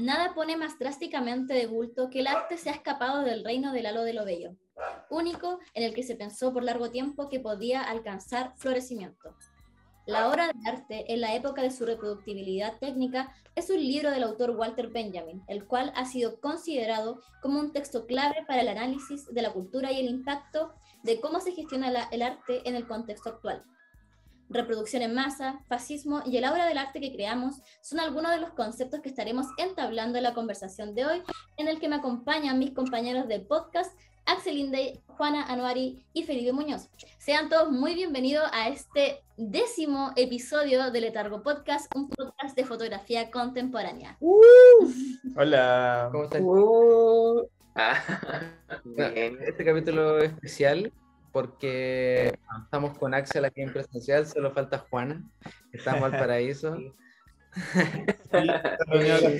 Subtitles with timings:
[0.00, 3.84] Nada pone más drásticamente de bulto que el arte se ha escapado del reino del
[3.84, 4.56] halo de lo bello,
[5.10, 9.36] único en el que se pensó por largo tiempo que podía alcanzar florecimiento.
[10.06, 14.22] La obra de arte en la época de su reproductibilidad técnica es un libro del
[14.22, 19.26] autor Walter Benjamin, el cual ha sido considerado como un texto clave para el análisis
[19.26, 20.72] de la cultura y el impacto
[21.02, 23.66] de cómo se gestiona el arte en el contexto actual.
[24.50, 28.50] Reproducción en masa, fascismo y el obra del arte que creamos son algunos de los
[28.50, 31.22] conceptos que estaremos entablando en la conversación de hoy,
[31.56, 36.52] en el que me acompañan mis compañeros de podcast Axel Inde, Juana Anuari y Felipe
[36.52, 36.88] Muñoz.
[37.18, 43.30] Sean todos muy bienvenidos a este décimo episodio de Letargo Podcast, un podcast de fotografía
[43.30, 44.16] contemporánea.
[44.18, 44.90] Uh.
[45.36, 46.08] hola.
[46.10, 46.40] ¿Cómo estás?
[46.42, 47.48] Uh.
[47.76, 48.02] Ah.
[48.96, 50.92] Este capítulo especial
[51.32, 55.22] porque estamos con Axel aquí en presencial, solo falta Juana,
[55.72, 56.76] estamos al paraíso.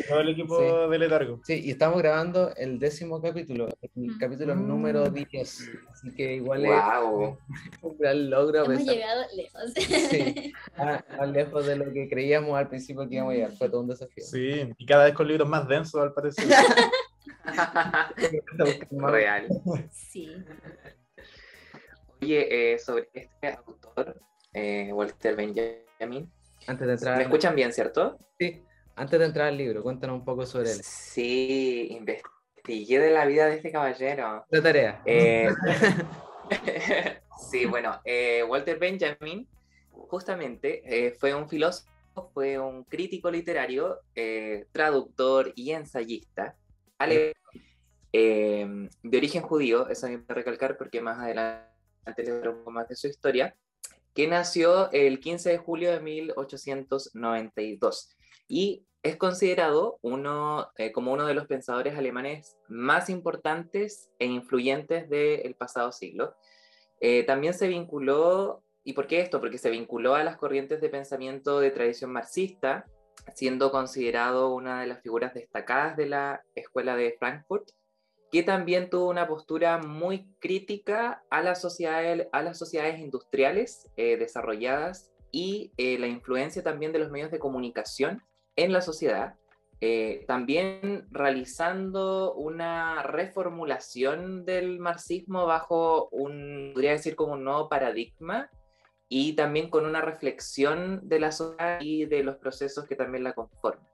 [0.08, 1.40] todo el equipo de Letargo.
[1.44, 4.66] Sí, y estamos grabando el décimo capítulo, el capítulo mm.
[4.66, 5.70] número 10.
[5.92, 6.72] Así que igual es
[7.82, 8.64] un gran logro.
[8.64, 9.72] Hemos llegado lejos.
[9.76, 13.52] Sí, más, lejos de lo que creíamos al principio que íbamos a llegar.
[13.52, 14.24] Fue todo un desafío.
[14.24, 16.46] Sí, y cada vez con libros más densos al parecer.
[18.90, 19.48] Real.
[19.90, 20.34] Sí.
[22.22, 24.20] Oye, eh, sobre este autor,
[24.52, 26.30] eh, Walter Benjamin,
[26.66, 27.16] antes de entrar.
[27.16, 28.18] ¿Me escuchan bien, cierto?
[28.38, 28.62] Sí.
[28.96, 30.80] Antes de entrar al libro, cuéntanos un poco sobre él.
[30.82, 34.44] Sí, investigué de la vida de este caballero.
[34.50, 35.00] La tarea.
[35.06, 35.48] Eh,
[37.50, 38.00] sí, bueno,
[38.48, 39.48] Walter Benjamin
[39.90, 41.88] justamente fue un filósofo,
[42.34, 44.00] fue un crítico literario,
[44.72, 46.54] traductor y ensayista,
[46.98, 47.34] de
[49.16, 51.69] origen judío, eso hay que recalcar porque más adelante
[52.16, 53.56] les un poco más de su historia
[54.14, 58.16] que nació el 15 de julio de 1892
[58.48, 65.08] y es considerado uno, eh, como uno de los pensadores alemanes más importantes e influyentes
[65.08, 66.34] del pasado siglo.
[67.00, 69.40] Eh, también se vinculó, ¿y por qué esto?
[69.40, 72.84] Porque se vinculó a las corrientes de pensamiento de tradición marxista,
[73.34, 77.70] siendo considerado una de las figuras destacadas de la Escuela de Frankfurt
[78.30, 84.16] que también tuvo una postura muy crítica a, la sociedad, a las sociedades industriales eh,
[84.16, 88.22] desarrolladas y eh, la influencia también de los medios de comunicación
[88.56, 89.34] en la sociedad,
[89.80, 98.50] eh, también realizando una reformulación del marxismo bajo un, podría decir, como un nuevo paradigma
[99.08, 103.32] y también con una reflexión de la sociedad y de los procesos que también la
[103.32, 103.88] conforman.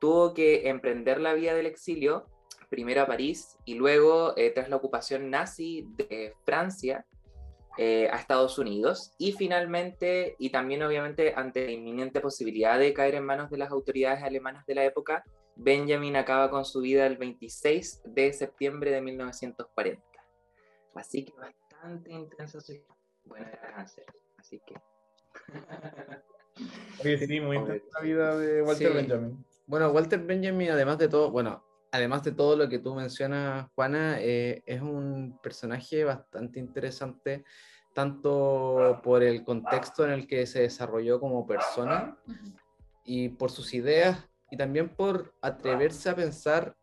[0.00, 2.26] tuvo que emprender la vía del exilio
[2.70, 7.04] primero a París y luego, eh, tras la ocupación nazi de Francia,
[7.76, 9.12] eh, a Estados Unidos.
[9.18, 13.70] Y finalmente, y también obviamente ante la inminente posibilidad de caer en manos de las
[13.70, 15.24] autoridades alemanas de la época,
[15.56, 20.02] Benjamin acaba con su vida el 26 de septiembre de 1940.
[20.94, 22.74] Así que bastante intensa su
[23.24, 24.04] Bueno, era cáncer,
[24.36, 24.74] así que...
[27.18, 29.44] sí, muy intensa la vida de Walter Benjamin.
[29.66, 34.16] Bueno, Walter Benjamin, además de todo, bueno, además de todo lo que tú mencionas, Juana,
[34.20, 37.44] eh, es un personaje bastante interesante,
[37.94, 42.16] tanto por el contexto en el que se desarrolló como persona
[43.04, 46.76] y por sus ideas, y también por atreverse a pensar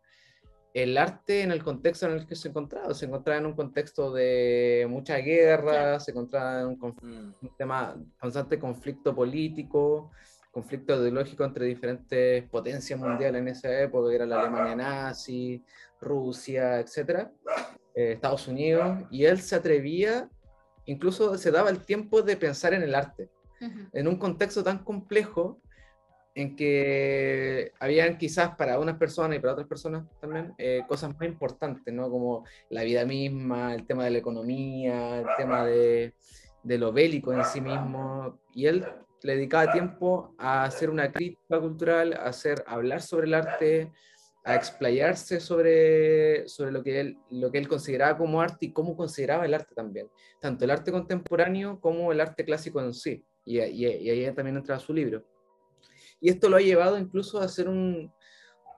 [0.74, 2.92] el arte en el contexto en el que se encontraba.
[2.94, 7.34] Se encontraba en un contexto de mucha guerra, se encontraba en un, mm.
[7.42, 10.10] un tema constante conflicto político,
[10.58, 15.62] conflicto ideológico entre diferentes potencias mundiales en esa época, que era la Alemania nazi,
[16.00, 17.28] Rusia, etc.,
[17.94, 20.28] eh, Estados Unidos, y él se atrevía,
[20.84, 23.30] incluso se daba el tiempo de pensar en el arte,
[23.92, 25.60] en un contexto tan complejo
[26.34, 31.28] en que habían quizás para unas personas y para otras personas también eh, cosas más
[31.28, 32.10] importantes, ¿no?
[32.10, 36.14] Como la vida misma, el tema de la economía, el tema de,
[36.62, 38.38] de lo bélico en sí mismo.
[38.54, 38.86] Y él
[39.22, 43.92] le dedicaba tiempo a hacer una crítica cultural, a hacer, hablar sobre el arte,
[44.44, 48.96] a explayarse sobre, sobre lo, que él, lo que él consideraba como arte y cómo
[48.96, 50.08] consideraba el arte también,
[50.40, 53.24] tanto el arte contemporáneo como el arte clásico en sí.
[53.44, 55.24] Y, y, y ahí también entra su libro.
[56.20, 58.12] Y esto lo ha llevado incluso a ser un,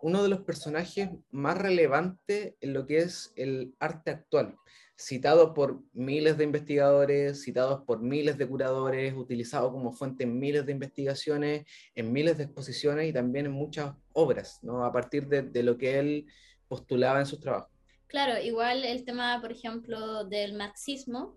[0.02, 4.56] uno de los personajes más relevantes en lo que es el arte actual
[5.00, 10.66] citado por miles de investigadores, citados por miles de curadores, utilizado como fuente en miles
[10.66, 14.84] de investigaciones, en miles de exposiciones y también en muchas obras, ¿no?
[14.84, 16.26] a partir de, lo que él
[16.68, 17.70] postulaba en sus trabajos.
[18.08, 21.34] Claro, igual el tema, por ejemplo, del marxismo,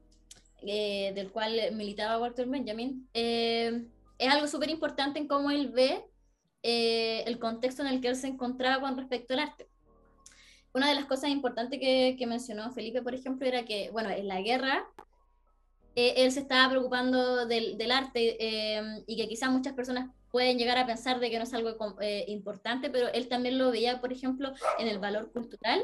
[0.65, 3.86] eh, del cual militaba Walter Benjamin, eh,
[4.18, 6.04] es algo súper importante en cómo él ve
[6.63, 9.68] eh, el contexto en el que él se encontraba con respecto al arte.
[10.74, 14.28] Una de las cosas importantes que, que mencionó Felipe, por ejemplo, era que, bueno, en
[14.28, 14.88] la guerra
[15.96, 20.58] eh, él se estaba preocupando del, del arte eh, y que quizás muchas personas pueden
[20.58, 24.02] llegar a pensar de que no es algo eh, importante, pero él también lo veía,
[24.02, 25.84] por ejemplo, en el valor cultural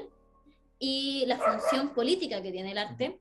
[0.80, 3.20] y la función política que tiene el arte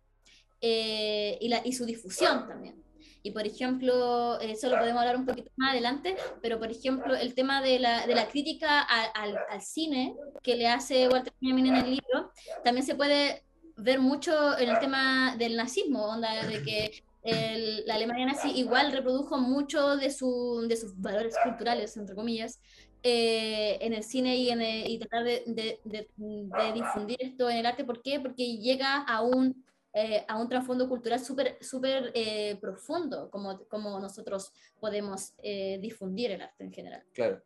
[0.60, 2.82] y, la, y su difusión también.
[3.22, 7.34] Y por ejemplo, eso lo podemos hablar un poquito más adelante, pero por ejemplo, el
[7.34, 11.74] tema de la, de la crítica al, al, cine que le hace Walter Benjamin en
[11.76, 12.32] el libro,
[12.64, 13.44] también se puede
[13.76, 18.92] ver mucho en el tema del nazismo, onda de que el, la Alemania nazi igual
[18.92, 22.60] reprodujo mucho de, su, de sus valores culturales, entre comillas,
[23.02, 27.66] eh, en el cine y, en y tratar de, de, de, difundir esto en el
[27.66, 27.84] arte.
[27.84, 28.18] ¿Por qué?
[28.18, 29.64] Porque llega a un,
[29.98, 35.34] eh, a un trasfondo cultural súper super, eh, profundo, como, como nosotros podemos
[35.80, 37.02] difundir el arte en general.
[37.12, 37.42] Claro.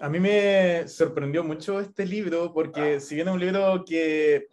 [0.00, 4.48] A mí me sorprendió mucho este libro porque si bien es un libro que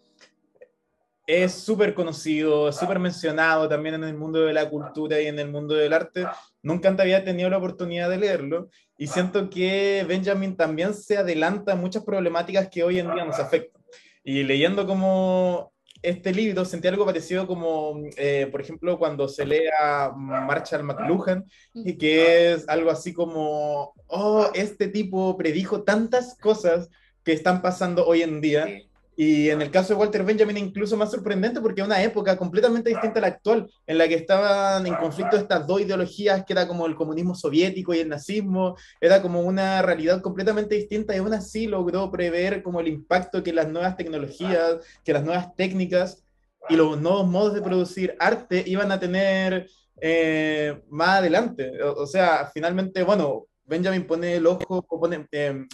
[1.30, 5.52] es súper conocido, súper mencionado también en el mundo de la cultura y en el
[5.52, 6.26] mundo del arte.
[6.64, 11.74] Nunca antes había tenido la oportunidad de leerlo y siento que Benjamin también se adelanta
[11.74, 13.80] a muchas problemáticas que hoy en día nos afectan.
[14.24, 19.70] Y leyendo como este libro sentí algo parecido como, eh, por ejemplo, cuando se lee
[19.80, 26.90] a Marshall McLuhan, y que es algo así como, oh, este tipo predijo tantas cosas
[27.24, 28.68] que están pasando hoy en día.
[29.22, 32.90] Y en el caso de Walter Benjamin, incluso más sorprendente porque es una época completamente
[32.90, 36.66] distinta a la actual, en la que estaban en conflicto estas dos ideologías, que era
[36.66, 41.34] como el comunismo soviético y el nazismo, era como una realidad completamente distinta y aún
[41.34, 46.24] así logró prever como el impacto que las nuevas tecnologías, que las nuevas técnicas
[46.70, 49.70] y los nuevos modos de producir arte iban a tener
[50.00, 51.84] eh, más adelante.
[51.84, 55.28] O, sea, finalmente, bueno, Benjamin pone el ojo, pone...
[55.34, 55.66] Eh,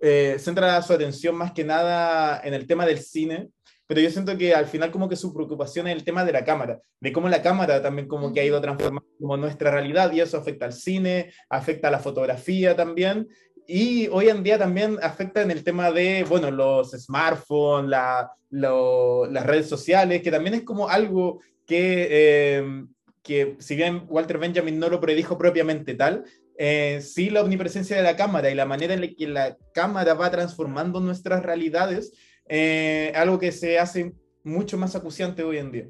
[0.00, 3.48] eh, centra su atención más que nada en el tema del cine,
[3.86, 6.44] pero yo siento que al final como que su preocupación es el tema de la
[6.44, 10.20] cámara, de cómo la cámara también como que ha ido transformando como nuestra realidad y
[10.20, 13.28] eso afecta al cine, afecta a la fotografía también.
[13.66, 19.46] Y hoy en día también afecta en el tema de, bueno, los smartphones, la, las
[19.46, 22.84] redes sociales, que también es como algo que, eh,
[23.24, 26.24] que si bien Walter Benjamin no lo predijo propiamente tal,
[26.62, 30.12] eh, sí la omnipresencia de la cámara y la manera en la que la cámara
[30.12, 32.12] va transformando nuestras realidades,
[32.50, 34.12] eh, algo que se hace
[34.44, 35.88] mucho más acuciante hoy en día.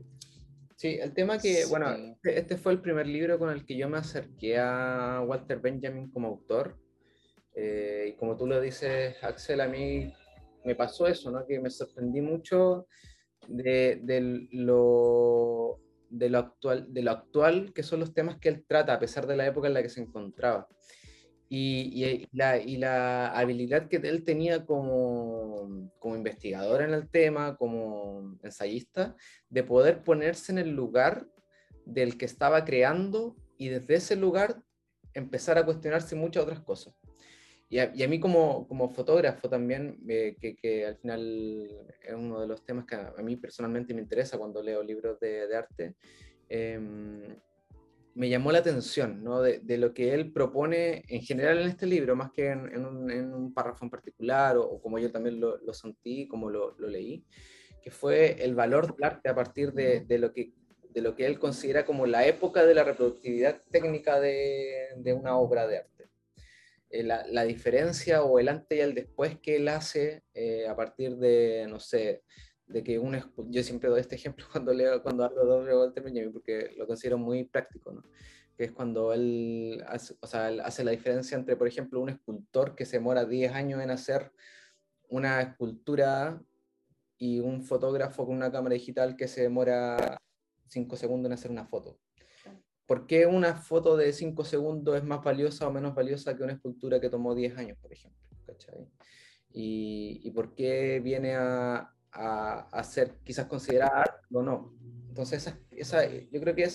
[0.76, 3.88] Sí, el tema que, bueno, este, este fue el primer libro con el que yo
[3.88, 6.78] me acerqué a Walter Benjamin como autor.
[7.56, 10.14] Eh, y como tú lo dices, Axel, a mí
[10.64, 11.44] me pasó eso, ¿no?
[11.48, 12.86] Que me sorprendí mucho
[13.48, 18.64] de, de lo de lo, actual, de lo actual que son los temas que él
[18.66, 20.68] trata, a pesar de la época en la que se encontraba.
[21.48, 27.56] Y, y, la, y la, habilidad que él tenía como, como, investigador en el tema,
[27.56, 29.16] como ensayista,
[29.48, 31.26] de poder ponerse en el lugar
[31.86, 34.62] del que estaba creando y desde ese lugar
[35.12, 36.94] empezar a cuestionarse muchas otras cosas.
[37.72, 41.68] Y a, mí como, como fotógrafo también, eh, que, que, al final
[42.02, 45.56] es uno de los temas que a, mí personalmente me interesa cuando leo libros de,
[45.56, 45.94] arte,
[46.48, 46.80] eh,
[48.14, 49.40] me llamó la atención ¿no?
[49.40, 53.84] de, lo que él propone en general en este libro, más que en, un, párrafo
[53.84, 57.24] en particular, o, como yo también lo, sentí, como lo, lo, leí,
[57.84, 60.52] que fue el valor del arte a partir de, de, lo que
[60.92, 65.36] de lo que él considera como la época de la reproductividad técnica de, de una
[65.36, 65.99] obra de arte.
[66.90, 70.74] Eh, la, la, diferencia o el antes y el después que él hace eh, a
[70.74, 72.24] partir de, no sé,
[72.66, 73.16] de que un,
[73.48, 77.16] yo siempre doy este ejemplo cuando, leo, cuando hablo de Walter Benjamin porque lo considero
[77.16, 78.02] muy práctico, ¿no?
[78.56, 82.10] que es cuando él hace, o sea, él hace la diferencia entre, por ejemplo, un
[82.10, 84.32] escultor que se demora 10 años en hacer
[85.08, 86.42] una escultura
[87.16, 90.20] y un fotógrafo con una cámara digital que se demora
[90.66, 91.98] 5 segundos en hacer una foto.
[92.90, 96.54] ¿Por qué una foto de 5 segundos es más valiosa o menos valiosa que una
[96.54, 98.18] escultura que tomó 10 años, por ejemplo?
[99.52, 104.74] Y, y, por qué viene a, a, ser quizás considerada arte o no?
[105.06, 105.54] Entonces,
[106.32, 106.68] yo creo que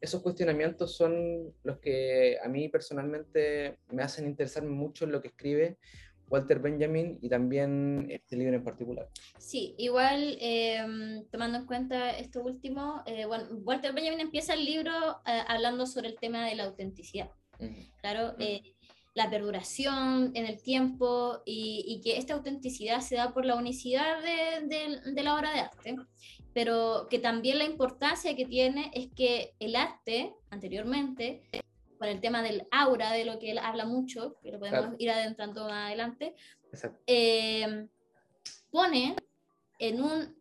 [0.00, 5.28] esos cuestionamientos son los que a mí personalmente me hacen interesarme mucho en lo que
[5.28, 5.76] escribe
[6.32, 9.06] Walter Benjamin y también este libro en particular.
[9.38, 14.92] Sí, igual eh, tomando en cuenta esto último, eh, bueno, Walter Benjamin empieza el libro
[15.26, 17.30] eh, hablando sobre el tema de la autenticidad.
[17.58, 17.92] Uh -huh.
[18.00, 18.74] Claro, uh -huh.
[19.14, 24.22] la perduración en el tiempo y, y, que esta autenticidad se da por la unicidad
[24.22, 25.96] de, de, de la obra de arte,
[26.54, 31.42] pero que también la importancia que tiene es que el arte anteriormente
[32.02, 34.96] con el tema del aura, de lo que él habla mucho, que lo podemos Claro.
[34.98, 36.34] ir adentrando más adelante,
[37.06, 37.86] eh,
[38.72, 39.14] pone
[39.78, 40.36] en un,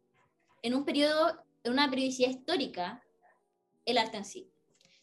[0.63, 3.03] en un periodo, en una periodicidad histórica,
[3.85, 4.49] el arte en sí.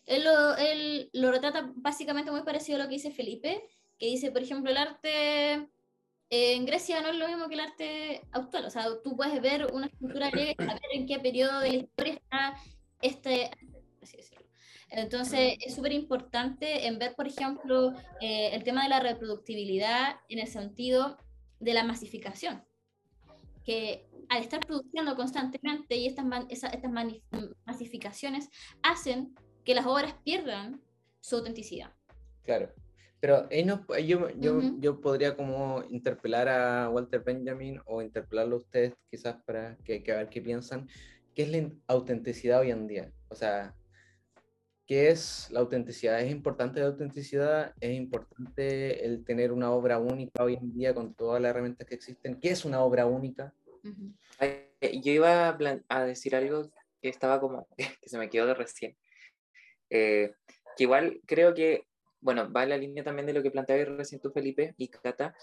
[0.05, 3.63] Él lo, él lo retrata básicamente muy parecido a lo que dice Felipe,
[3.97, 5.69] que dice, por ejemplo, el arte eh,
[6.29, 8.65] en Grecia no es lo mismo que el arte actual.
[8.65, 11.77] O sea, tú puedes ver una escultura griega y saber en qué periodo de la
[11.77, 12.57] historia está
[13.01, 13.49] este
[14.03, 14.48] así decirlo.
[14.91, 20.39] Entonces, es súper importante en ver, por ejemplo, eh, el tema de la reproductibilidad en
[20.39, 21.19] el sentido
[21.61, 22.63] de la masificación.
[23.65, 26.91] Que al estar produciendo constantemente y estas, man- esa- estas
[27.67, 28.49] masificaciones
[28.83, 30.81] hacen que las obras pierdan
[31.21, 31.93] su autenticidad.
[32.45, 32.73] Claro.
[33.21, 34.81] Pero ahí no- yo, yo, Ujú.
[34.81, 40.13] yo podría como interpelar a Walter Benjamin o interpelarlo a ustedes quizás para que, que
[40.13, 40.89] a ver qué piensan.
[41.35, 43.13] ¿Qué es la autenticidad hoy en día?
[43.29, 43.75] O sea,
[44.89, 46.19] ¿qué es la autenticidad?
[46.21, 47.75] ¿Es importante la autenticidad?
[47.79, 51.95] ¿Es importante el tener una obra única hoy en día con todas las herramientas que
[51.95, 52.41] existen?
[52.41, 53.53] ¿Qué es una obra única?
[54.39, 54.71] Ay,
[55.03, 55.57] Yo iba
[55.89, 56.71] a, decir algo
[57.03, 58.97] que estaba como, que se me quedó de recién.
[59.91, 60.33] Eh,
[60.75, 61.85] que igual creo que,
[62.23, 65.35] bueno, va en la línea también de lo que planteaba recién tú, Felipe y Cata,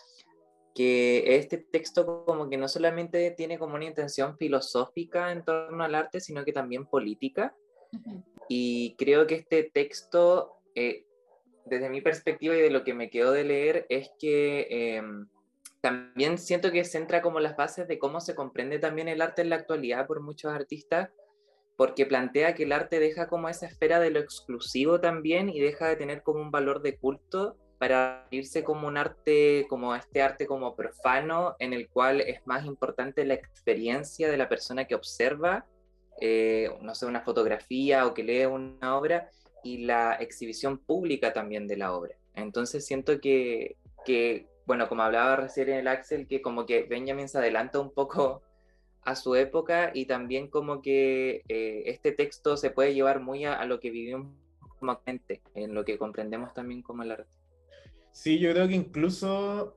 [0.73, 5.93] que este texto como que no solamente tiene como una intención filosófica en torno al
[5.93, 7.55] arte, sino que también política.
[8.47, 11.05] Y creo que este texto, eh,
[11.65, 15.01] desde mi perspectiva y de lo que me quedó de leer, es que eh,
[15.81, 19.49] también siento que centra como las bases de cómo se comprende también el arte en
[19.49, 21.09] la actualidad por muchos artistas,
[21.77, 25.87] porque plantea que el arte deja como esa esfera de lo exclusivo también y deja
[25.87, 30.47] de tener como un valor de culto para irse como un arte, como este arte
[30.47, 35.67] como profano, en el cual es más importante la experiencia de la persona que observa
[36.21, 39.29] eh, no sé, una fotografía o que lee una obra
[39.63, 42.15] y la exhibición pública también de la obra.
[42.35, 47.27] Entonces siento que, que, bueno, como hablaba recién en el Axel, que como que Benjamin
[47.27, 48.43] se adelanta un poco
[49.01, 53.53] a su época y también como que eh, este texto se puede llevar muy a,
[53.53, 54.27] a lo que vivimos
[54.79, 57.29] como gente, en lo que comprendemos también como el arte.
[58.11, 59.75] Sí, yo creo que incluso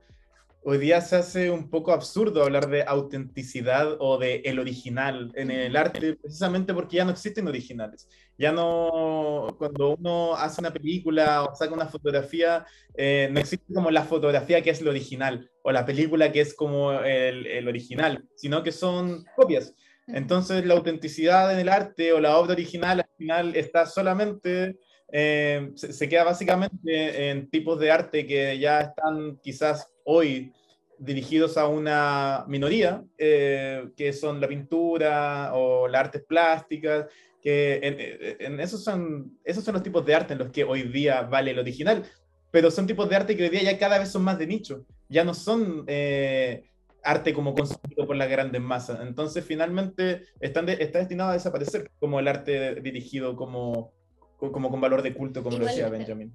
[0.63, 5.51] hoy día se hace un poco absurdo hablar de autenticidad o de el original en
[5.51, 8.07] el arte, precisamente porque ya no existen originales.
[8.37, 13.91] Ya no, cuando uno hace una película o saca una fotografía, eh, no existe como
[13.91, 18.25] la fotografía que es lo original o la película que es como el, el original,
[18.35, 19.73] sino que son copias.
[20.07, 24.79] Entonces la autenticidad en el arte o la obra original al final está solamente
[25.11, 30.51] eh, se, se, queda básicamente en tipos de arte que ya están quizás hoy
[30.97, 37.05] dirigidos a una minoría, eh, que son la pintura o las artes plásticas,
[37.41, 40.83] que en, en esos, son, esos son los tipos de arte en los que hoy
[40.83, 42.03] día vale el original,
[42.51, 44.85] pero son tipos de arte que hoy día ya cada vez son más de nicho,
[45.07, 46.63] ya no son eh,
[47.03, 51.91] arte como consumido por las grandes masas, entonces finalmente están de, está destinado a desaparecer
[51.99, 53.93] como el arte dirigido como
[54.37, 56.33] como con valor de culto, como lo decía Benjamin.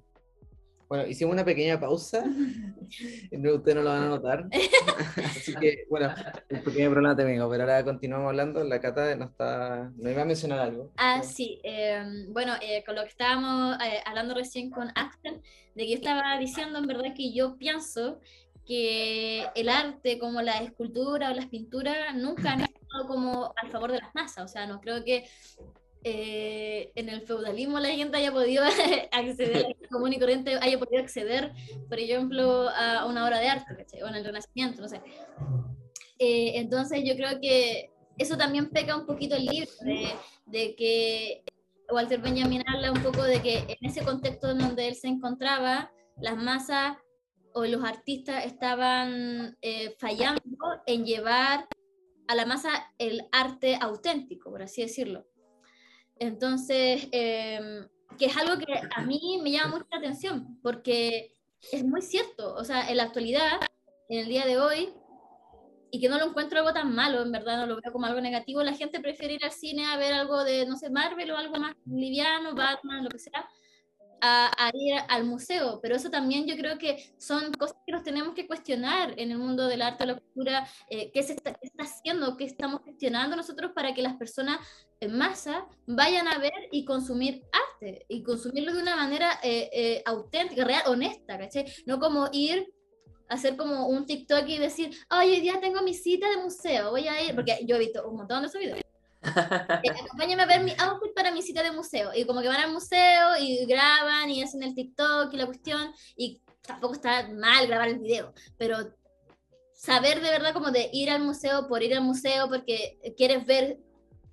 [0.87, 2.23] Bueno, hicimos una pequeña pausa.
[3.31, 4.47] Ustedes no lo van a notar.
[5.23, 6.13] Así que, bueno,
[6.49, 8.63] un pequeño problema técnico, pero ahora continuamos hablando.
[8.63, 9.91] La Cata no está.
[9.95, 10.91] ¿No iba a mencionar algo?
[10.97, 11.59] Ah, sí.
[11.63, 15.41] Eh, bueno, eh, con lo que estábamos eh, hablando recién con Axel,
[15.73, 18.19] de que yo estaba diciendo en verdad que yo pienso
[18.65, 23.91] que el arte, como la escultura o las pinturas, nunca han estado como al favor
[23.91, 24.45] de las masas.
[24.45, 25.25] O sea, no creo que
[26.07, 28.63] eh, en el feudalismo la gente haya podido
[29.11, 31.51] acceder, común y corriente haya podido acceder,
[31.89, 34.03] por ejemplo, a una obra de arte, ¿cachai?
[34.03, 35.01] o en el Renacimiento, no sé.
[36.19, 40.09] Eh, entonces yo creo que eso también peca un poquito el libro, de,
[40.45, 41.43] de, que
[41.91, 45.91] Walter Benjamin habla un poco de que en ese contexto en donde él se encontraba,
[46.21, 46.97] las masas
[47.55, 50.39] o los artistas estaban eh, fallando
[50.85, 51.67] en llevar
[52.27, 55.25] a la masa el arte auténtico, por así decirlo.
[56.17, 61.33] Entonces, eh, que es algo que a mí me llama mucho la atención, porque
[61.71, 63.59] es muy cierto, o sea, en la actualidad,
[64.09, 64.93] en el día de hoy,
[65.91, 68.21] y que no lo encuentro algo tan malo, en verdad no lo veo como algo
[68.21, 71.37] negativo, la gente prefiere ir al cine a ver algo de, no sé, Marvel o
[71.37, 73.47] algo más liviano, Batman, lo que sea,
[74.25, 78.03] a, a, ir al museo, pero eso también yo creo que son cosas que nos
[78.03, 81.67] tenemos que cuestionar en el mundo del arte, la cultura, eh, ¿qué, se está, qué
[81.67, 84.59] está haciendo, qué estamos gestionando nosotros para que las personas
[84.99, 90.03] en masa vayan a ver y consumir arte, y consumirlo de una manera eh, eh,
[90.05, 91.65] auténtica, real, honesta, ¿cachai?
[91.85, 92.67] No como ir
[93.27, 97.07] hacer como un TikTok y decir, oh, hoy día tengo mi cita de museo, voy
[97.07, 98.84] a ir, porque yo he visto un montón de esos videos.
[99.83, 102.11] Eh, acompáñame a ver mi outfit para mi cita de museo.
[102.13, 105.93] Y como que van al museo y graban y hacen el TikTok y la cuestión.
[106.15, 108.77] Y tampoco está mal grabar el video, pero
[109.73, 113.77] saber de verdad como de ir al museo por ir al museo porque quieres ver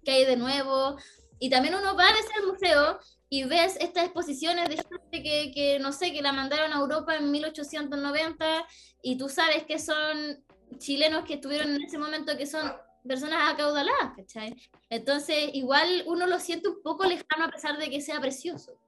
[0.05, 0.97] qué hay de nuevo.
[1.39, 5.53] Y también uno va a veces al museo y ves estas exposiciones de gente que,
[5.53, 8.67] que, no sé, que la mandaron a Europa en 1890
[9.03, 10.45] y tú sabes que son
[10.79, 12.73] chilenos que estuvieron en ese momento que son
[13.07, 14.55] personas acaudaladas, ¿cachai?
[14.91, 18.79] Entonces, igual uno lo siente un poco lejano a pesar de que sea precioso.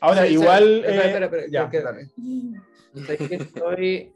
[0.00, 0.84] Ahora, igual...
[0.84, 2.10] Espera, eh, espera, espera, ya, que- dale.
[2.94, 4.14] ¿sabes que estoy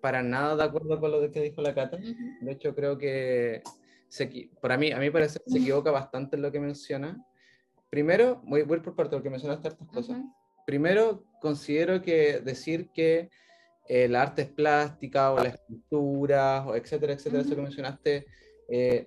[0.00, 1.96] para nada de acuerdo con lo que dijo la Cata.
[1.96, 3.62] De hecho, creo que
[4.08, 7.24] se, para mí, a mí parece que se equivoca bastante en lo que menciona.
[7.88, 10.18] Primero, voy, voy por parte porque mencionaste estas cosas.
[10.18, 10.34] Ujú.
[10.66, 13.30] Primero, considero que decir que
[13.88, 18.26] eh, la arte es plástica o la escultura, o etcétera, etcétera, eso que mencionaste,
[18.68, 19.06] eh,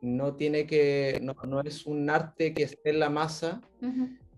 [0.00, 3.60] no tiene que, no, no es un arte que esté en la masa.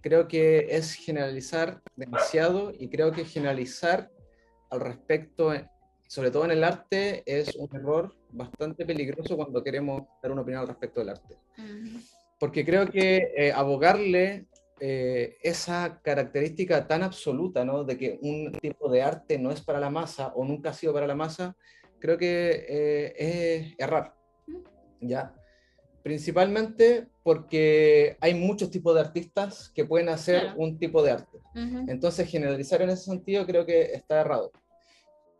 [0.00, 4.10] Creo que es generalizar demasiado y creo que generalizar
[4.70, 5.52] al respecto,
[6.06, 10.62] sobre todo en el arte, es un error bastante peligroso cuando queremos dar una opinión
[10.62, 11.36] al respecto del arte
[12.38, 14.46] porque creo que eh, abogarle
[14.80, 17.84] eh, esa característica tan absoluta, ¿no?
[17.84, 20.92] De que un tipo de arte no es para la masa o nunca ha sido
[20.92, 21.56] para la masa,
[21.98, 24.15] creo que eh, es errar,
[25.00, 25.34] ¿ya?
[26.02, 30.58] Principalmente porque hay muchos tipos de artistas que pueden hacer Claro.
[30.60, 31.38] un tipo de arte.
[31.54, 31.84] Ujú.
[31.88, 34.52] Entonces, generalizar en ese sentido creo que está errado.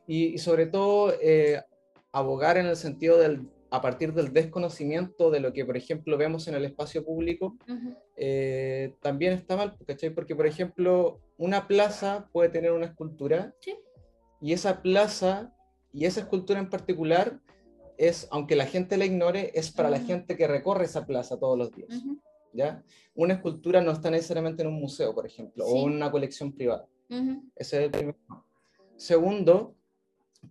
[0.08, 1.62] Y, y sobre todo, eh,
[2.12, 6.48] abogar en el sentido del, a partir del desconocimiento de lo que, por ejemplo, vemos
[6.48, 7.94] en el espacio público, Ujú.
[8.16, 10.10] eh, también está mal, ¿cachai?
[10.10, 13.76] Porque, por ejemplo, una plaza puede tener una escultura Sí.
[14.40, 15.52] y esa plaza
[15.92, 17.38] y esa escultura en particular
[17.98, 20.06] es, aunque la gente la ignore, es para la Ujú.
[20.06, 21.90] gente que recorre esa plaza todos los días.
[22.52, 22.82] ¿ya?
[23.14, 25.72] Una escultura no está necesariamente en un museo, por ejemplo, Sí.
[25.74, 26.86] o en una colección privada.
[27.54, 28.16] Ese es el primero.
[28.96, 29.74] Segundo,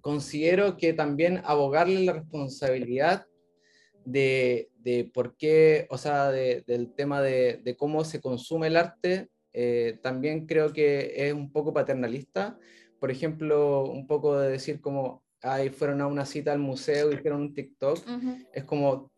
[0.01, 3.25] considero que también abogarle la responsabilidad
[4.03, 8.77] de, de por qué, o sea, de- del tema de, de cómo se consume el
[8.77, 12.57] arte, eh, también creo que es un poco paternalista.
[12.99, 17.41] Por ejemplo, un poco de decir como, ay, fueron a una cita al museo, hicieron
[17.41, 17.97] un TikTok.
[17.99, 18.37] Ujú.
[18.51, 19.11] Es como,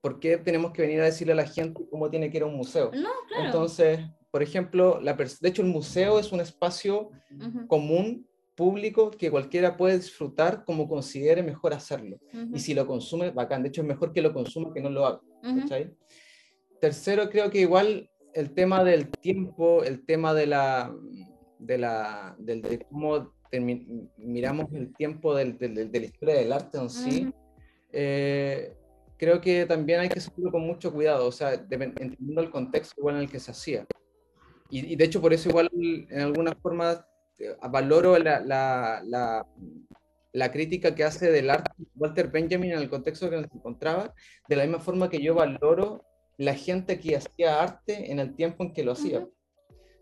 [0.00, 2.46] ¿por qué tenemos que venir a decirle a la gente cómo tiene que ir a
[2.46, 2.90] un museo?
[2.94, 3.44] No, claro.
[3.44, 7.66] Entonces, por ejemplo, la de hecho el museo es un espacio Ujú.
[7.66, 12.18] común, público, que cualquiera puede disfrutar como considere mejor hacerlo.
[12.32, 12.56] Ujú.
[12.56, 13.62] Y si lo consume, bacán.
[13.62, 15.20] De hecho, es mejor que lo consuma que no lo haga.
[15.42, 15.60] Ujú.
[15.60, 15.94] ¿cachai?
[16.80, 20.94] Tercero, creo que igual el tema del tiempo, el tema de la,
[21.58, 23.34] de la, del, de cómo
[24.16, 27.28] miramos el tiempo del- del- del- de la historia del arte en sí,
[27.92, 28.74] eh,
[29.16, 33.16] creo que también hay que hacerlo con mucho cuidado, o sea, entendiendo el contexto igual
[33.16, 33.86] en el que se hacía.
[34.68, 37.04] Y, y de hecho por eso igual en algunas formas
[37.38, 39.46] eh, valoro la, la, la,
[40.32, 44.12] la crítica que hace del arte Walter Benjamin en el contexto que se encontraba,
[44.48, 46.04] de la misma forma que yo valoro
[46.36, 49.20] la gente que hacía arte en el tiempo en que lo hacía.
[49.20, 49.32] Ujú.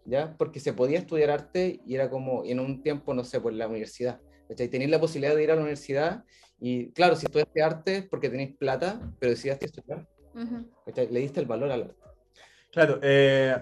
[0.07, 0.37] ¿Ya?
[0.37, 3.69] Porque se podía estudiar arte y era como en un tiempo, no sé, por la
[3.69, 4.21] universidad.
[4.49, 4.69] ¿cachai?
[4.69, 6.25] Tenéis la posibilidad de ir a la universidad
[6.61, 10.07] y, claro, si estudiaste arte es porque tenéis plata, pero decidiste estudiar.
[10.35, 10.71] Ujú.
[10.87, 11.09] ¿cachai?
[11.11, 12.03] Le diste el valor al arte.
[12.71, 13.57] Claro, eh,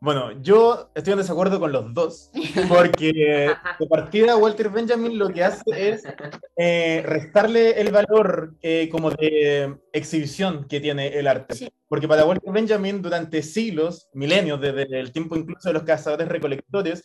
[0.00, 2.30] bueno, yo estoy en desacuerdo con los dos,
[2.68, 6.04] porque de partida Walter Benjamin lo que hace es
[6.56, 11.54] eh, restarle el valor eh, como de exhibición que tiene el arte.
[11.54, 11.68] Sí.
[11.88, 17.02] Porque para Walter Benjamin durante siglos, milenios, desde el tiempo incluso de los cazadores recolectores,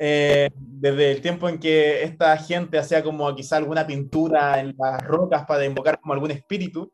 [0.00, 5.00] eh, desde el tiempo en que esta gente hacía como quizá alguna pintura en las
[5.04, 6.92] rocas para invocar como algún espíritu,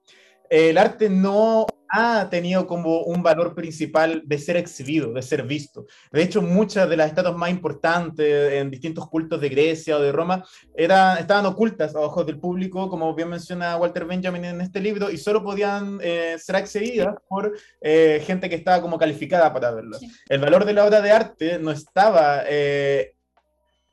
[0.51, 5.87] el arte no ha tenido como un valor principal de ser exhibido, de ser visto.
[6.13, 10.13] De hecho, muchas de las estatuas más importantes en distintos cultos de Grecia o de
[10.13, 14.81] Roma eran, estaban ocultas a ojos del público, como bien menciona Walter Benjamin en este
[14.81, 19.71] libro, y solo podían eh, ser accedidas por eh, gente que estaba como calificada para
[19.71, 20.01] verlas.
[20.01, 20.11] Sí.
[20.29, 23.15] El valor de la obra de arte no estaba eh,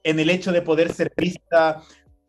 [0.04, 1.82] en el hecho de poder ser vista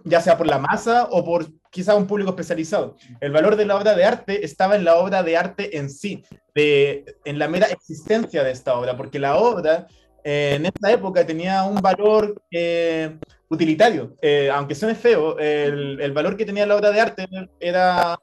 [0.06, 2.96] ya sea por la masa o por quizá un público especializado.
[3.20, 6.24] El valor de la obra de arte estaba en la obra de arte en sí,
[6.54, 9.86] de, en la mera existencia de esta obra, porque la obra
[10.24, 13.18] eh, en esta época tenía un valor eh,
[13.50, 17.26] utilitario, Eh, aunque suene feo, el, el valor que tenía la obra de arte
[17.60, 18.18] era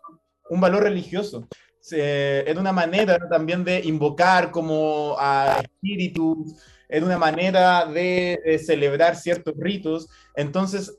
[0.50, 1.48] un valor religioso.
[1.92, 6.56] Era una manera también de invocar como a espíritus,
[6.90, 10.08] era una manera de, de celebrar ciertos ritos.
[10.36, 10.98] Entonces,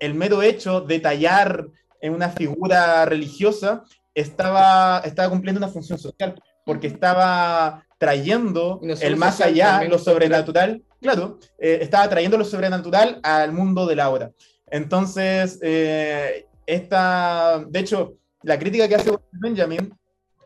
[0.00, 1.66] el mero hecho de tallar
[2.02, 3.84] en una figura religiosa
[4.14, 6.34] estaba, estaba cumpliendo una función social.
[6.64, 12.44] porque estaba trayendo no el más allá, también lo sobrenatural, claro, eh, estaba trayendo lo
[12.44, 14.30] sobrenatural al mundo de la hora.
[14.66, 19.92] Entonces, eh, esta, de hecho, la crítica que hace Benjamin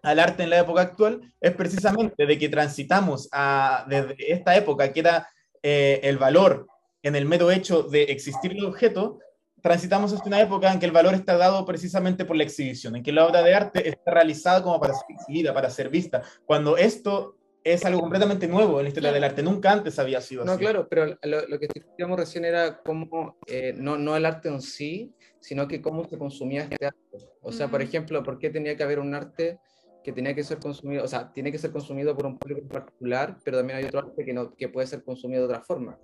[0.03, 4.93] al arte en la época actual es precisamente de que transitamos a, desde esta época,
[4.93, 5.29] que era
[5.63, 6.67] eh, el valor
[7.03, 9.19] en el mero hecho de existir el objeto,
[9.67, 13.03] transitamos hacia una época en que el valor está dado precisamente por la exhibición, en
[13.03, 16.77] que la obra de arte está realizada como para ser exhibida, para ser vista, cuando
[16.77, 20.53] esto es algo completamente nuevo en la historia del arte, nunca antes había sido No,
[20.53, 20.61] así.
[20.61, 24.63] claro, pero lo, lo que discutíamos recién era cómo, eh, no, no el arte en
[24.63, 27.29] sí, sino que cómo se consumía este arte.
[27.41, 29.59] O sea, por ejemplo, ¿por qué tenía que haber un arte
[30.05, 32.69] que tenía que ser consumido, o sea, tiene que ser consumido por un público en
[32.69, 35.99] particular, pero también hay otro arte que, no, que puede ser consumido de otra forma?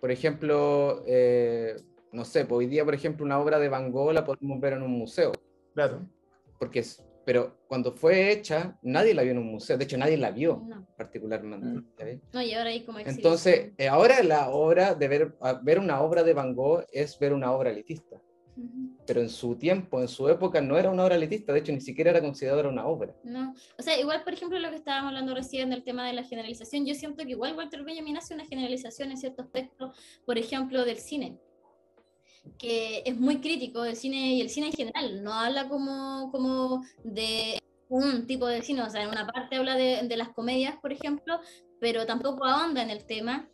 [0.00, 1.74] Por ejemplo, eh,
[2.18, 4.72] no sé, pues hoy día, por ejemplo, una obra de Van Gogh la podemos ver
[4.74, 5.30] en un museo,
[5.72, 6.04] Claro.
[6.58, 10.16] porque es, pero cuando fue hecha, nadie la vio en un museo, de hecho nadie
[10.16, 11.66] la vio No, particularmente.
[12.16, 12.20] Mm.
[12.32, 13.74] no, y ahora hay como Entonces, exhibición.
[13.78, 17.32] eh, ahora la obra de ver, a- ver una obra de Van Gogh es ver
[17.32, 18.16] una obra elitista,
[18.56, 18.96] Ujú.
[19.06, 21.80] pero en su tiempo, en su época, no era una obra elitista, de hecho ni
[21.80, 23.14] siquiera era considerada una obra.
[23.22, 26.24] No, o sea, igual, por ejemplo, lo que estábamos hablando recién del tema de la
[26.24, 29.92] generalización, yo siento que igual Walter Benjamin hace una generalización en cierto aspecto,
[30.26, 31.38] por ejemplo, del cine,
[32.58, 36.84] que es muy crítico del cine y el cine en general, no habla como, como
[37.04, 37.58] de
[37.88, 40.92] un tipo de cine, o sea, en una parte habla de, de las comedias, por
[40.92, 41.40] ejemplo,
[41.80, 43.48] pero tampoco ahonda en el tema,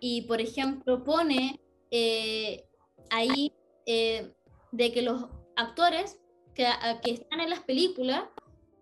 [0.00, 2.64] y, por ejemplo, pone eh,
[3.10, 3.52] ahí
[3.86, 4.32] eh,
[4.72, 6.20] de que los actores
[6.54, 6.66] que,
[7.02, 8.24] que están en las películas,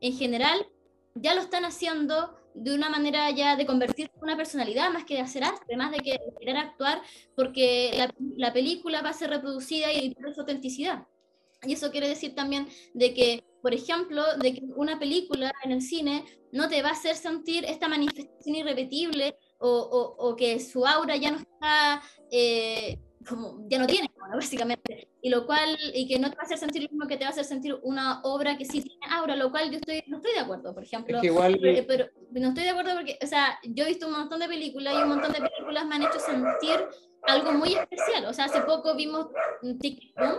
[0.01, 0.67] en general,
[1.15, 5.15] ya lo están haciendo de una manera ya de convertirse en una personalidad más que
[5.15, 7.03] de hacer arte, más de que de querer actuar,
[7.35, 11.07] porque la, la película va a ser reproducida y pierde su autenticidad.
[11.63, 15.83] Y eso quiere decir también de que, por ejemplo, de que una película en el
[15.83, 20.87] cine no te va a hacer sentir esta manifestación irrepetible o, o- o que su
[20.87, 25.09] aura ya no está, eh, como, ya no tiene, aura, básicamente.
[25.21, 27.25] Y lo cual, y que no te va a hacer sentir lo mismo que te
[27.25, 30.19] va a hacer sentir una obra que sí tiene aura, lo cual yo estoy, no
[30.19, 31.17] estoy de acuerdo, por ejemplo.
[31.17, 34.07] Es que igual, Pero, pero no estoy de acuerdo porque, o sea, yo he visto
[34.07, 36.87] un montón de películas y un montón de películas me han hecho sentir
[37.23, 38.27] algo muy especial.
[38.27, 39.27] O sea, hace poco vimos
[39.81, 40.37] Tic Boom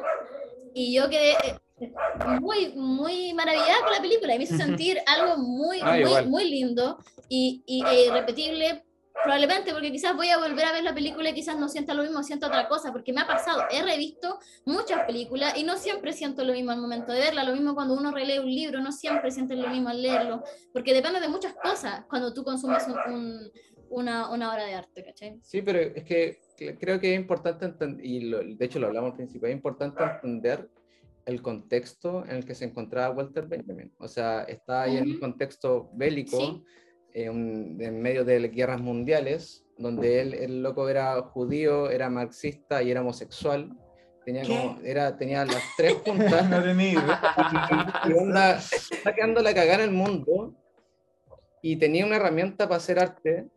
[0.74, 1.34] y yo quedé
[1.80, 1.94] eh,
[2.40, 6.50] muy, muy maravillada con la película y me hizo sentir algo muy, Ah, muy, muy
[6.50, 6.98] lindo
[7.30, 8.84] y, y e irrepetible.
[9.24, 12.04] Probablemente porque quizás voy a volver a ver la película y quizás no sienta lo
[12.04, 13.64] mismo, sienta otra cosa, porque me ha pasado.
[13.72, 17.44] He revisto muchas películas y no siempre siento lo mismo al momento de verla.
[17.44, 20.94] Lo mismo cuando uno relee un libro, no siempre sientes lo mismo al leerlo, porque
[20.94, 23.52] depende de muchas cosas cuando tú consumes un- un-
[23.90, 25.40] una, una obra de arte, ¿cachai?
[25.42, 26.40] sí, pero es que
[26.78, 30.04] creo que es importante entender, y lo- de hecho lo hablamos al principio, es importante
[30.04, 30.70] entender
[31.26, 33.94] el contexto en el que se encontraba Walter Benjamin.
[33.98, 36.64] O sea, está ahí en un contexto bélico, Sí.
[37.18, 42.10] Eh, un- en medio de las guerras mundiales, donde él, el loco era judío, era
[42.12, 43.76] marxista y era homosexual.
[44.24, 46.48] Tenía, como, era, tenía las tres puntas.
[46.50, 48.02] No tenía idea.
[48.08, 50.54] y onda, está quedando la cagada en el mundo
[51.62, 53.48] y tenía una herramienta para hacer arte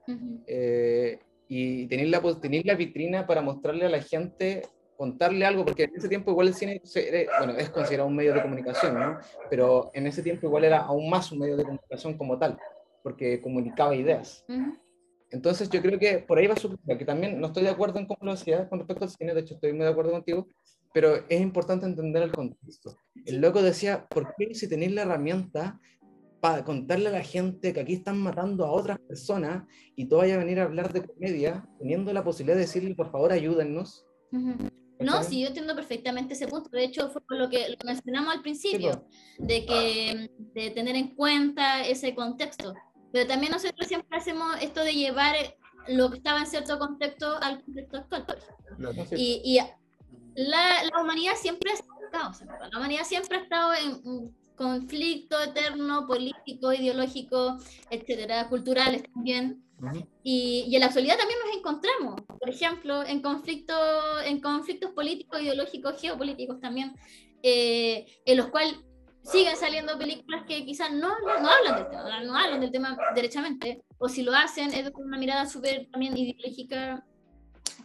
[0.47, 1.19] eh,
[1.49, 4.63] y tener la, tener la vitrina para mostrarle a la gente,
[4.97, 8.33] contarle algo, porque en ese tiempo igual el cine era- bueno, es considerado un medio
[8.33, 9.19] de comunicación, ¿no?
[9.51, 12.57] Pero en ese tiempo igual era aún más un medio de comunicación como tal,
[13.03, 14.45] porque comunicaba ideas.
[14.49, 14.77] Ujú.
[15.31, 18.07] Entonces yo creo que por ahí va su que también no estoy de acuerdo en
[18.07, 20.49] cómo lo hacía con respecto al cine, de hecho estoy muy de acuerdo contigo,
[20.93, 22.97] pero es importante entender el contexto.
[23.25, 25.81] El loco decía, ¿por qué si tenéis la herramienta
[26.41, 30.37] para contarle a la gente que aquí están matando a otras personas y tú vayas
[30.37, 34.07] a venir a hablar de comedia, teniendo la posibilidad de decirle, por favor, ayúdennos?
[34.33, 34.55] Ujú.
[35.01, 35.25] No, ¿Cachai?
[35.25, 36.69] sí, yo entiendo perfectamente ese punto.
[36.71, 39.07] De hecho, fue lo que lo mencionamos al principio,
[39.39, 39.47] po.
[39.47, 42.75] de que de tener en cuenta ese contexto.
[43.13, 45.35] Pero también nosotros siempre hacemos esto de llevar
[45.89, 48.27] lo que estaba en cierto contexto al contexto actual.
[48.27, 48.93] por ejemplo.
[49.17, 49.59] Y, y
[50.35, 52.39] la, la humanidad siempre ha estado caos.
[52.71, 57.57] La humanidad siempre ha estado en un conflicto eterno, político, ideológico,
[57.89, 59.65] etcétera, culturales también.
[60.23, 63.75] Y, y en la actualidad también nos encontramos, por ejemplo, en, conflicto,
[64.27, 66.95] en conflictos políticos, ideológicos, geopolíticos también,
[67.43, 68.75] eh, en los cuales
[69.23, 72.99] siguen saliendo películas que quizás no, no, no hablan del tema, no hablan del tema
[73.15, 77.05] derechamente, o si lo hacen es con una mirada súper también ideológica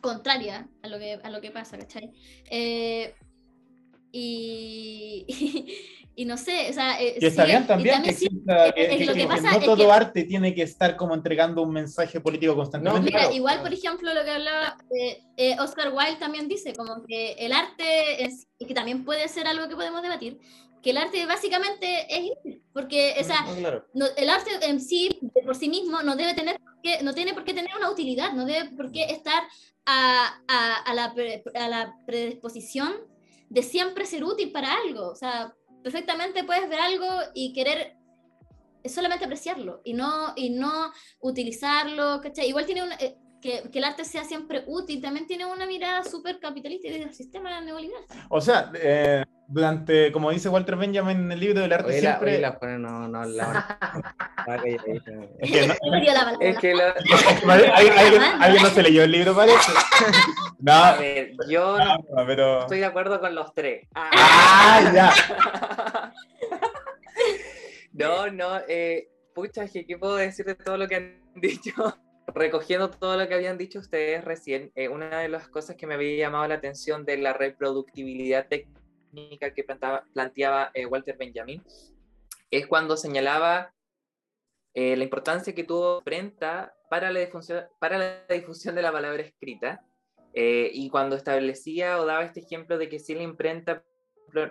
[0.02, 2.12] contraria a lo que, a lo que pasa, ¿cachai?
[2.50, 3.14] Eh,
[4.12, 5.26] y,
[6.16, 7.02] y, no sé, o sea...
[7.02, 9.20] eh, Y está sigue- bien y también, que, sí- exista- que- es que- lo que
[9.22, 13.06] que pasa no todo que- arte tiene que estar como entregando un mensaje político constantemente.
[13.06, 17.04] Mira, claro, igual, por ejemplo, lo que hablaba eh, eh, Oscar Wilde también dice, como
[17.06, 20.40] que el arte, es, y que también puede ser algo que podemos debatir,
[20.86, 22.32] que el arte básicamente es
[22.72, 23.88] porque o sea, No, claro.
[23.96, 25.10] no- el arte en sí,
[25.44, 28.46] por sí mismo, no debe tener qué- no tiene por qué tener una utilidad, no
[28.46, 29.42] debe por qué estar
[29.88, 32.94] a, a- a la, pre- a la predisposición
[33.50, 35.08] de siempre ser útil para algo.
[35.10, 37.96] O sea, perfectamente puedes ver algo y querer
[38.86, 42.48] solamente apreciarlo y no, y no utilizarlo, ¿cachai?
[42.48, 46.04] Igual tiene una, eh, que, que el arte sea siempre útil, también tiene una mirada
[46.04, 48.04] súper capitalista y del sistema neoliberal.
[48.30, 52.10] O sea, eh, durante, como dice Walter Benjamin en el libro del arte, Oye, la,
[52.10, 52.32] siempre...
[52.32, 53.22] oye, la Juana no, no
[54.46, 55.12] calladita.
[55.40, 55.76] Es que no-.
[56.42, 56.72] Es que
[57.48, 59.72] ¿Alguien, alguien- alguien no se leyó el libro, parece?
[59.72, 62.62] a No, ver, yo no no, pero...
[62.62, 63.88] estoy de acuerdo con los tres.
[63.94, 64.10] Ah.
[64.14, 66.14] ¡Ah, ya!
[67.94, 71.72] No, no, eh, pucha, ¿qué puedo decir de todo lo que han dicho?
[72.34, 75.94] Recogiendo todo lo que habían dicho ustedes recién, eh, una de las cosas que me
[75.94, 81.64] había llamado la atención de la reproductibilidad técnica que planteaba eh, Walter Benjamin
[82.50, 83.74] es cuando señalaba
[84.74, 86.02] eh, la importancia que tuvo
[86.90, 89.86] la difusión, para la difusión de la palabra escrita
[90.38, 93.86] y cuando establecía o daba este ejemplo de que si la imprenta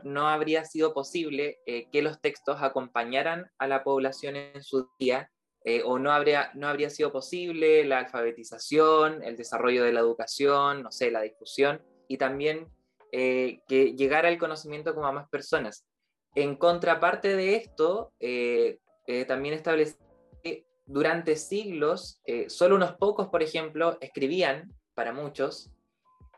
[0.03, 1.59] no habría sido posible
[1.93, 5.31] que los textos acompañaran a la población en su día,
[5.64, 10.83] eh, o no habría, no habría sido posible la alfabetización, el desarrollo de la educación,
[10.83, 12.68] no sé, la difusión, y también
[13.16, 15.87] eh, que llegara el conocimiento como a más personas.
[16.35, 19.96] En contraparte de esto, eh, eh, también establece
[20.42, 25.70] que durante siglos, solo unos pocos, por ejemplo, escribían para muchos,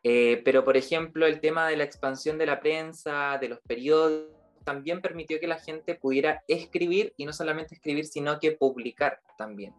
[0.03, 4.36] pero, por ejemplo, el tema de la expansión de la prensa, de los periódicos,
[4.67, 9.73] también permitió que la gente pudiera escribir y no solamente escribir, sino que publicar también.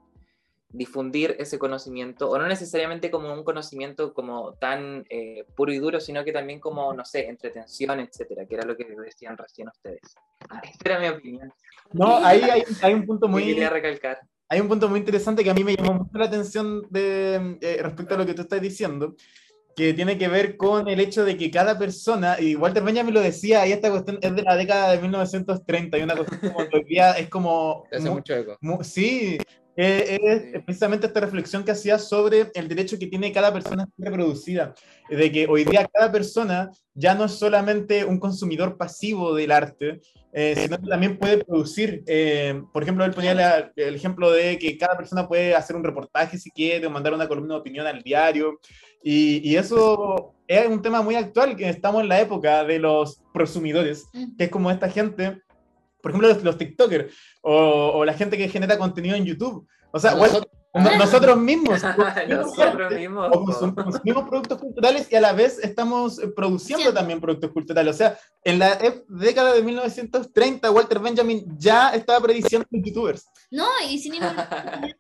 [0.70, 6.00] Difundir ese conocimiento, o no necesariamente como un conocimiento como tan eh, puro y duro,
[6.00, 10.16] sino que también como, no sé, entretención, etcétera, que era lo que decían recién ustedes.
[10.50, 11.54] Ah, Esta era mi opinión.
[11.92, 13.44] No, ahí hay, hay un punto muy...
[13.44, 14.22] quería recalcar.
[14.48, 17.80] hay un punto muy interesante que a mí me llamó mucho la atención de, eh,
[17.82, 19.16] respecto a lo que tú estás diciendo,
[19.78, 23.22] que tiene que ver con el hecho de que cada persona, y Walter Benjamin lo
[23.22, 26.84] decía, y esta cuestión es de la década de 1930, y una cuestión como hoy
[26.86, 27.84] día es como...
[27.92, 28.58] Hace mu- mucho eco.
[28.82, 29.38] sí,
[29.80, 30.18] eh,
[30.56, 34.10] es precisamente esta reflexión que hacía sobre el derecho que tiene cada persona a ser
[34.12, 34.74] reproducida,
[35.12, 40.02] de que hoy día cada persona ya no es solamente un consumidor pasivo del arte,
[40.34, 42.04] eh, sino que también puede producir.
[42.08, 45.84] eh, por ejemplo, él ponía la- el ejemplo de que cada persona puede hacer un
[45.84, 48.60] reportaje si quiere, o mandar una columna de opinión al diario,
[49.04, 53.22] y, y eso es un tema muy actual, que estamos en la época de los
[53.34, 54.06] prosumidores,
[54.38, 55.42] que es como esta gente,
[56.02, 59.68] por ejemplo, los, los TikTokers, o, o la gente que genera contenido en YouTube.
[59.92, 60.58] O sea, Nosotros- no-
[60.98, 61.82] nosotros mismos.
[62.28, 63.30] Nosotros mismos.
[63.76, 67.00] Consumimos productos culturales y a la vez estamos eh, produciendo Siempre.
[67.00, 67.96] también productos culturales.
[67.96, 73.28] O sea, en la ep- década de 1930, Walter Benjamin ya estaba prediciendo los youtubers.
[73.50, 74.30] No, y sin ningún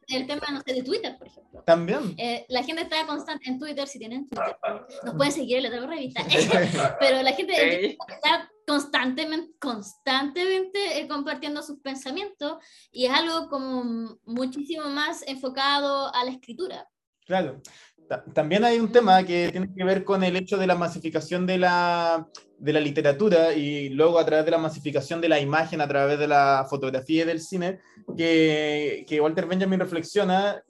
[0.07, 1.63] el tema, no sé, de Twitter, por ejemplo.
[1.65, 2.15] También.
[2.17, 4.55] Eh, la gente está constante en Twitter, si tienen Twitter,
[5.03, 6.23] nos pueden seguir, le traigo revista.
[6.99, 7.97] Pero la gente en Ey.
[8.07, 12.57] está constantemente, constantemente eh, compartiendo sus pensamientos
[12.91, 16.87] y es algo como muchísimo más enfocado a la escritura.
[17.25, 17.61] Claro.
[18.07, 21.45] Ta- También hay un tema que tiene que ver con el hecho de la masificación
[21.45, 22.25] de la,
[22.57, 26.17] de la literatura y luego a través de la masificación de la imagen, a través
[26.17, 27.79] de la fotografía y del cine,
[28.17, 30.63] que, que Walter Benjamin reflexiona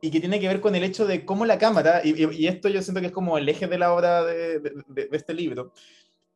[0.00, 2.70] y que tiene que ver con el hecho de cómo la cámara, y, y- esto
[2.70, 5.74] yo siento que es como el eje de la obra de, de- de- este libro,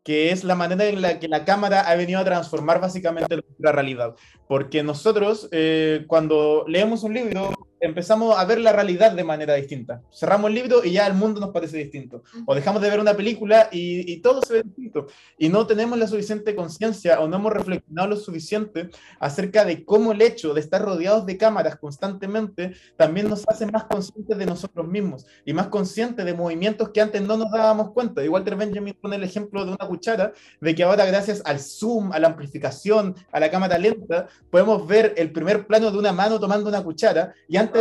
[0.02, 3.72] que es la manera en la que la cámara ha venido a transformar básicamente nuestra
[3.72, 4.14] realidad.
[4.46, 10.02] Porque nosotros, eh, cuando leemos un libro, empezamos a ver la realidad de manera distinta.
[10.12, 12.22] Cerramos el libro y ya el mundo nos parece distinto.
[12.46, 15.06] O dejamos de ver una película y, y todo se ve distinto.
[15.38, 20.12] Y no tenemos la suficiente conciencia o no hemos reflexionado lo suficiente acerca de cómo
[20.12, 24.86] el hecho de estar rodeados de cámaras constantemente también nos hace más conscientes de nosotros
[24.86, 28.24] mismos y más conscientes de movimientos que antes no nos dábamos cuenta.
[28.24, 32.12] Y Walter Benjamin pone el ejemplo de una cuchara, de que ahora gracias al zoom,
[32.12, 36.40] a la amplificación, a la cámara lenta, podemos ver el primer plano de una mano
[36.40, 37.73] tomando una cuchara y antes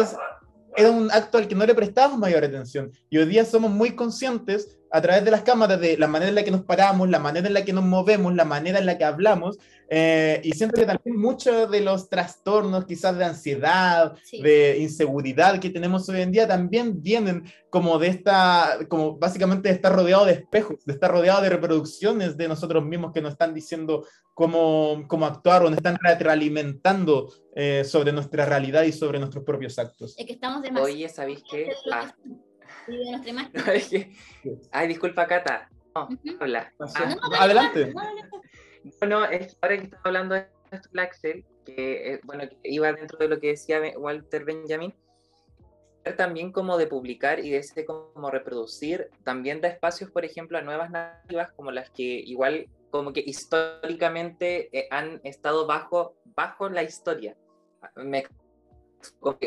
[0.75, 2.91] era un acto al que no le prestábamos mayor atención.
[3.09, 6.35] Y hoy día somos muy conscientes a través de las cámaras de la manera en
[6.35, 8.97] la que nos paramos, la manera en la que nos movemos, la manera en la
[8.97, 9.57] que hablamos.
[9.95, 14.41] eh, y siento que también muchos de los trastornos quizás de ansiedad, Sí.
[14.41, 19.75] de inseguridad que tenemos hoy en día también vienen como de esta, como básicamente de
[19.75, 23.53] estar rodeado de espejos, de estar rodeado de reproducciones de nosotros mismos que nos están
[23.53, 29.43] diciendo cómo, cómo actuar o nos están retroalimentando eh, sobre nuestra realidad y sobre nuestros
[29.43, 30.15] propios actos.
[30.17, 31.71] Es que estamos demasiado Oye, ¿sabéis qué?
[31.91, 32.13] Ah,
[33.23, 33.41] que no,
[33.73, 34.11] es que-
[34.71, 35.69] Ay, disculpa, Cata.
[35.95, 36.73] No, habla.
[36.79, 37.15] Ah, es.
[37.15, 37.93] No, no, Adelante.
[39.31, 43.27] es ahora que estaba hablando de esto, Axel, que, eh, bueno, que iba dentro de
[43.27, 44.93] lo que decía Walter Benjamin,
[46.17, 50.61] también como de publicar y de ese como reproducir, también da espacios, por ejemplo, a
[50.61, 56.83] nuevas narrativas como las que igual como que históricamente eh, han estado bajo, bajo la
[56.83, 57.35] historia.
[57.95, 58.25] Me,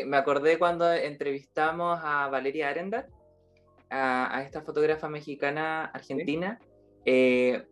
[0.05, 3.07] me acordé cuando entrevistamos a Valeria Arenda,
[3.89, 6.59] a, esta fotógrafa mexicana argentina,
[7.05, 7.65] eh,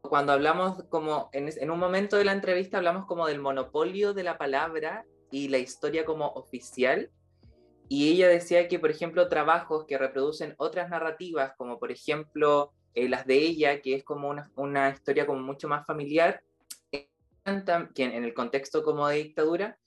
[0.00, 4.24] cuando hablamos como, en, en, un momento de la entrevista hablamos como del monopolio de
[4.24, 7.10] la palabra y la historia como oficial,
[7.88, 13.08] y ella decía que, por ejemplo, trabajos que reproducen otras narrativas, como por ejemplo eh,
[13.08, 16.42] las de ella, que es como una, una historia como mucho más familiar,
[16.90, 17.10] que
[17.44, 19.78] en el contexto como de dictadura,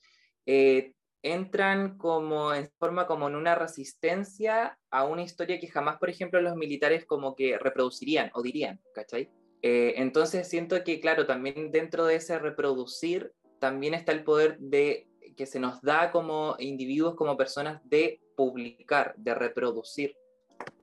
[0.46, 6.10] eh, entran como en forma como en una resistencia a una historia que jamás, por
[6.10, 9.30] ejemplo, los militares como que reproducirían o dirían, ¿cachai?
[9.64, 15.08] Eh, entonces siento que, claro, también dentro de ese reproducir, también está el poder de
[15.36, 20.16] que se nos da como individuos, como personas, de publicar, de reproducir.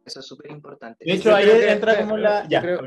[0.04, 1.04] Eso es súper importante.
[1.04, 2.48] De hecho, ahí entra como la...
[2.48, 2.80] Yo, creo,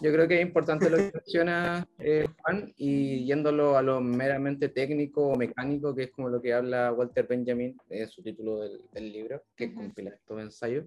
[0.00, 4.68] yo, creo, que es importante lo que menciona eh, Juan, y yéndolo a lo meramente
[4.68, 8.80] técnico o mecánico, que es como lo que habla Walter Benjamin en su título del,
[8.92, 10.84] del libro, que compila estos ensayos,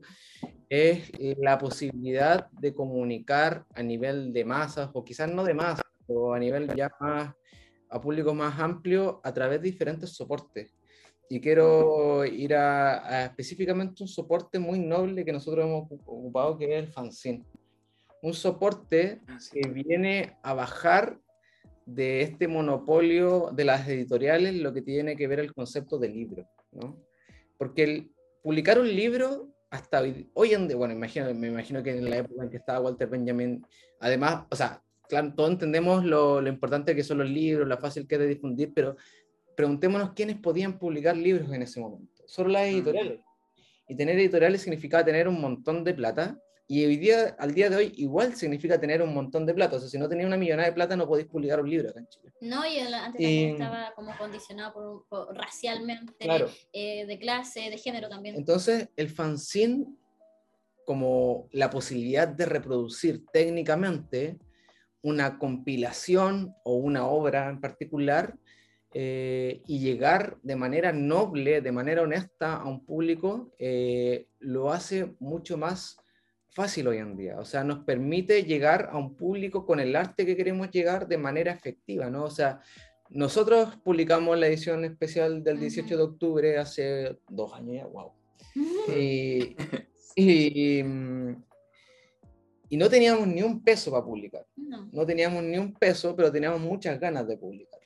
[0.70, 6.34] es la posibilidad de comunicar a nivel de masas, o quizás no de masas, o
[6.34, 7.34] a nivel ya más
[7.90, 10.76] a público más amplio a través de diferentes soportes.
[11.30, 16.86] Y quiero ir a, específicamente un soporte muy noble que nosotros hemos ocupado, que es
[16.86, 17.44] el fanzine.
[18.22, 21.20] Un soporte ah, que viene a bajar
[21.86, 26.48] de este monopolio de las editoriales lo que tiene que ver el concepto de libro,
[26.72, 26.98] ¿no?
[27.58, 30.02] Porque el, publicar un libro hasta
[30.34, 33.08] hoy, en día, bueno, imagino, me imagino que en la época en que estaba Walter
[33.08, 33.64] Benjamin,
[34.00, 38.16] además, o sea, claro, todos entendemos lo, importante que son los libros, la fácil que
[38.16, 38.96] es de difundir, pero
[39.56, 42.24] preguntémonos quiénes podían publicar libros en ese momento.
[42.26, 43.20] Solo las editoriales.
[43.88, 46.40] Y tener editoriales significaba tener un montón de plata.
[46.72, 49.78] Y hoy día, al día de hoy, igual significa tener un montón de plata.
[49.78, 52.00] O sea, si no tenía una millonada de plata, no podéis publicar un libro acá
[52.00, 52.32] en Chile.
[52.42, 56.28] No, y antes estaba como condicionado por, racialmente,
[56.72, 58.36] eh, de clase, de género también.
[58.36, 59.88] Entonces, el fanzine,
[60.86, 64.38] como la posibilidad de reproducir técnicamente
[65.02, 68.38] una compilación o una obra en particular
[68.94, 75.16] eh, y llegar de manera noble, de manera honesta a un público, eh, lo hace
[75.20, 75.98] mucho más
[76.52, 77.40] fácil hoy en día.
[77.40, 81.18] O sea, nos permite llegar a un público con el arte que queremos llegar de
[81.18, 82.26] manera efectiva, ¿no?
[82.26, 82.62] O sea,
[83.10, 88.12] nosotros publicamos la edición especial del 18 de octubre hace dos años ya, wow.
[88.96, 89.56] y,
[90.16, 91.36] y, mm,
[92.70, 94.46] y no teníamos ni un peso para publicar.
[94.56, 95.06] No.
[95.06, 97.80] teníamos ni un peso, pero teníamos muchas ganas de publicar.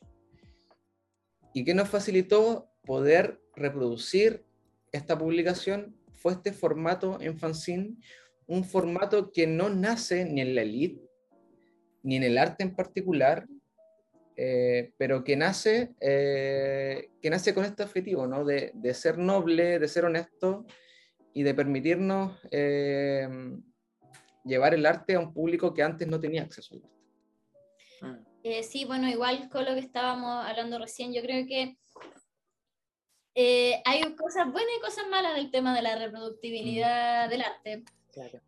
[1.54, 4.44] ¿Y qué nos facilitó poder reproducir
[4.92, 5.96] esta publicación?
[6.12, 7.96] Fue este formato en fanzine,
[8.48, 11.02] un formato que no nace ni en la elite,
[12.04, 13.48] ni en el arte en particular,
[14.36, 18.44] eh, pero que nace, eh, que nace con este objetivo, ¿no?
[18.44, 20.66] de, de, ser noble, de ser honesto
[21.34, 23.28] y de permitirnos eh,
[24.44, 26.94] llevar el arte a un público que antes no tenía acceso al arte.
[28.02, 28.34] Mm.
[28.44, 31.78] Eh, sí, bueno, igual con lo que estábamos hablando recién, yo creo que
[33.36, 37.30] eh, hay cosas buenas y cosas malas del tema de la reproductibilidad mm.
[37.30, 37.84] del arte.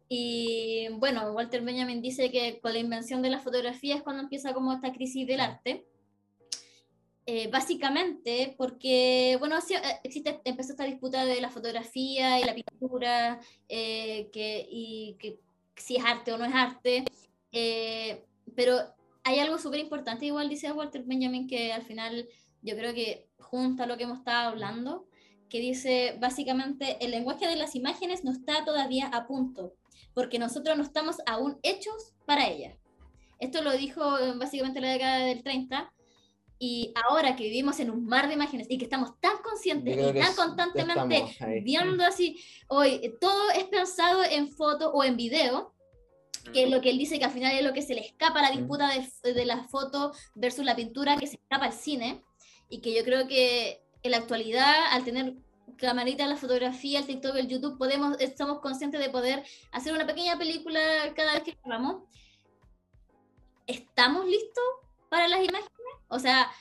[0.09, 4.53] Y bueno, Walter Benjamin dice que con la invención de la fotografía es cuando empieza
[4.53, 5.85] como esta crisis del arte.
[7.27, 9.57] Eh, básicamente porque, bueno,
[10.03, 15.39] existe, empezó esta disputa de la fotografía y la pintura, que, y que
[15.75, 17.05] si es arte o no es arte,
[17.51, 18.25] eh,
[18.55, 18.79] pero
[19.23, 22.27] hay algo súper importante, igual dice Walter Benjamin, que al final
[22.61, 25.07] yo creo que junta lo que hemos estado hablando,
[25.55, 29.73] que dice básicamente el lenguaje de las imágenes no está todavía a punto,
[30.13, 32.75] porque nosotros no estamos aún hechos para ella.
[33.39, 35.93] Esto lo dijo eh, básicamente en la década del 30,
[36.59, 40.19] y ahora que vivimos en un mar de imágenes y que estamos tan conscientes y
[40.19, 41.23] tan constantemente
[41.63, 42.37] viendo así,
[42.67, 45.73] hoy todo es pensado en foto o en video,
[46.51, 48.39] que es lo que él dice que al final es lo que se le escapa
[48.39, 52.21] a la disputa de, de la foto versus la pintura que se escapa al cine,
[52.69, 55.35] y que yo creo que en la actualidad, al tener
[55.77, 60.37] camarita la fotografía, el TikTok, el YouTube, podemos, estamos conscientes de poder hacer una pequeña
[60.37, 60.79] película
[61.15, 62.03] cada vez que grabamos.
[63.67, 64.63] ¿Estamos listos
[65.09, 65.71] para las imágenes?
[66.07, 66.51] O sea,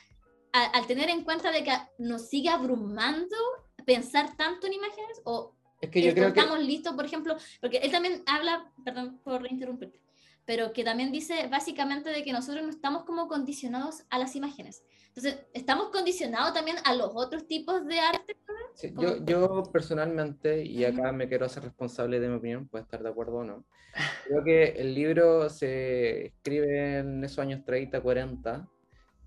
[0.53, 3.37] al tener en cuenta de que nos sigue abrumando
[3.85, 7.91] pensar tanto en imágenes o es que yo creo estamos listos, por ejemplo, porque él
[7.91, 10.01] también habla, perdón por interrumpirte,
[10.45, 14.85] pero que también dice básicamente de que nosotros no estamos como condicionados a las imágenes.
[15.09, 18.37] Entonces, ¿estamos condicionados también a los otros tipos de arte?
[18.75, 23.03] Sí, yo, yo personalmente, y acá me quiero hacer responsable de mi opinión, puede estar
[23.03, 23.65] de acuerdo o no,
[24.27, 28.69] creo que el libro se escribe en esos años 30, 40,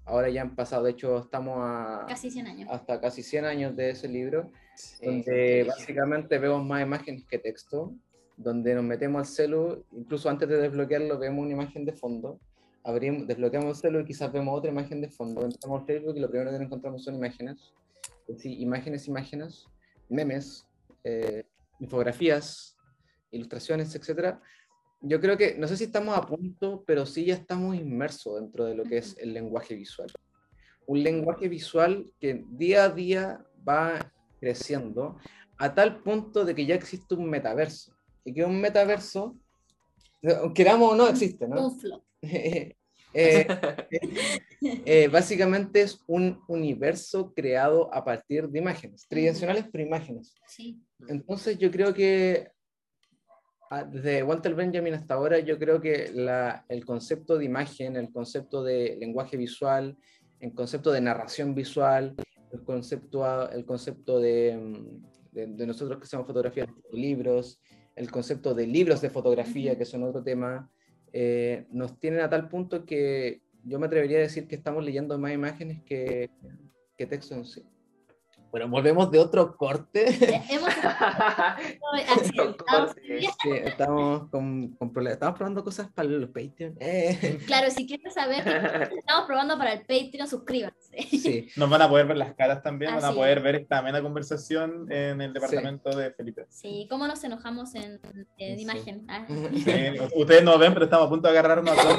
[0.03, 2.05] ahora ya han pasado, de hecho estamos a...
[2.07, 2.69] Casi 100 años.
[2.69, 7.93] Hasta casi 100 años de ese libro, Sí, donde básicamente vemos más imágenes que texto,
[8.37, 12.39] donde nos metemos al celu, incluso antes de desbloquearlo vemos una imagen de fondo,
[12.83, 16.19] abrimos, desbloqueamos el celu y quizás vemos otra imagen de fondo, entramos al Facebook y
[16.19, 17.73] lo primero que encontramos son imágenes,
[18.37, 19.65] sí, imágenes, imágenes,
[20.07, 20.67] memes,
[21.03, 21.43] eh,
[21.79, 22.77] infografías,
[23.31, 24.37] ilustraciones, etc.
[25.01, 28.65] Yo creo que, no sé si estamos a punto, pero sí ya estamos inmersos dentro
[28.65, 30.11] de lo que es el lenguaje visual.
[30.85, 35.17] Un lenguaje visual que día a día va creciendo
[35.57, 37.96] a tal punto de que ya existe un metaverso.
[38.27, 39.37] Y que un metaverso,
[40.53, 41.67] queramos o no, existe, ¿no?
[41.67, 42.03] Un flop.
[43.13, 43.47] Eh,
[43.89, 44.37] eh,
[44.85, 50.35] eh, básicamente es un universo creado a partir de imágenes, tridimensionales pero imágenes.
[50.45, 50.79] Sí.
[51.07, 52.51] Entonces yo creo que
[53.71, 58.11] ah, desde Walter Benjamin hasta ahora yo creo que la- el concepto de imagen, el
[58.11, 59.97] concepto de lenguaje visual,
[60.39, 62.13] el concepto de narración visual,
[62.51, 67.59] el concepto, el concepto de, mm, de- de nosotros que hacemos fotografías libros,
[67.97, 70.71] el concepto de libros de fotografía, que son otro tema,
[71.11, 75.17] eh, nos tienen a tal punto que yo me atrevería a decir que estamos leyendo
[75.17, 76.29] más imágenes que,
[76.95, 77.63] que texto en sí.
[78.51, 80.05] Bueno, volvemos de otro corte.
[80.49, 80.73] Hemos.
[83.43, 85.13] Sí, estamos con, con problemas.
[85.15, 86.75] Estamos probando cosas para los Patreon.
[86.79, 90.97] Eh, Claro, si quieren saber qué estamos probando para el Patreon, suscríbanse.
[91.09, 93.43] sí, Nos van a poder ver las caras también, van a poder es.
[93.43, 96.45] ver esta amena conversación en el departamento de Felipe.
[96.49, 97.99] Sí, cómo nos enojamos en,
[98.37, 98.63] en Sí.
[98.63, 99.05] imagen.
[99.09, 99.25] Ah.
[99.27, 99.73] Sí,
[100.15, 101.97] ustedes no ven, pero estamos a punto de agarrarnos a todos.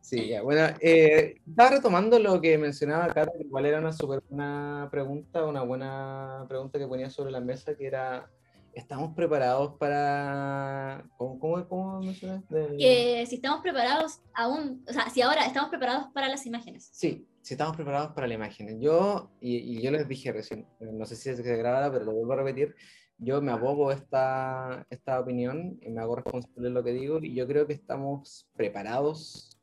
[0.00, 0.42] Sí, ya.
[0.42, 5.44] Bueno, eh, estaba retomando lo que mencionaba Caro, que igual era una súper buena pregunta,
[5.44, 8.30] una buena pregunta que ponía sobre la mesa, que era,
[8.72, 11.04] ¿estamos preparados para...
[11.16, 12.54] ¿Cómo, cómo, cómo mencionaste?
[12.54, 16.88] Del- Que si estamos preparados aún, o sea, si ahora estamos preparados para las imágenes.
[16.92, 18.80] Sí, si estamos preparados para la imagen.
[18.80, 22.32] Yo, y, y yo les dije recién, no sé si se grabara, pero lo vuelvo
[22.32, 22.74] a repetir,
[23.18, 27.34] yo me abogo esta, esta opinión y me hago responsable de lo que digo y
[27.34, 29.56] yo creo que estamos preparados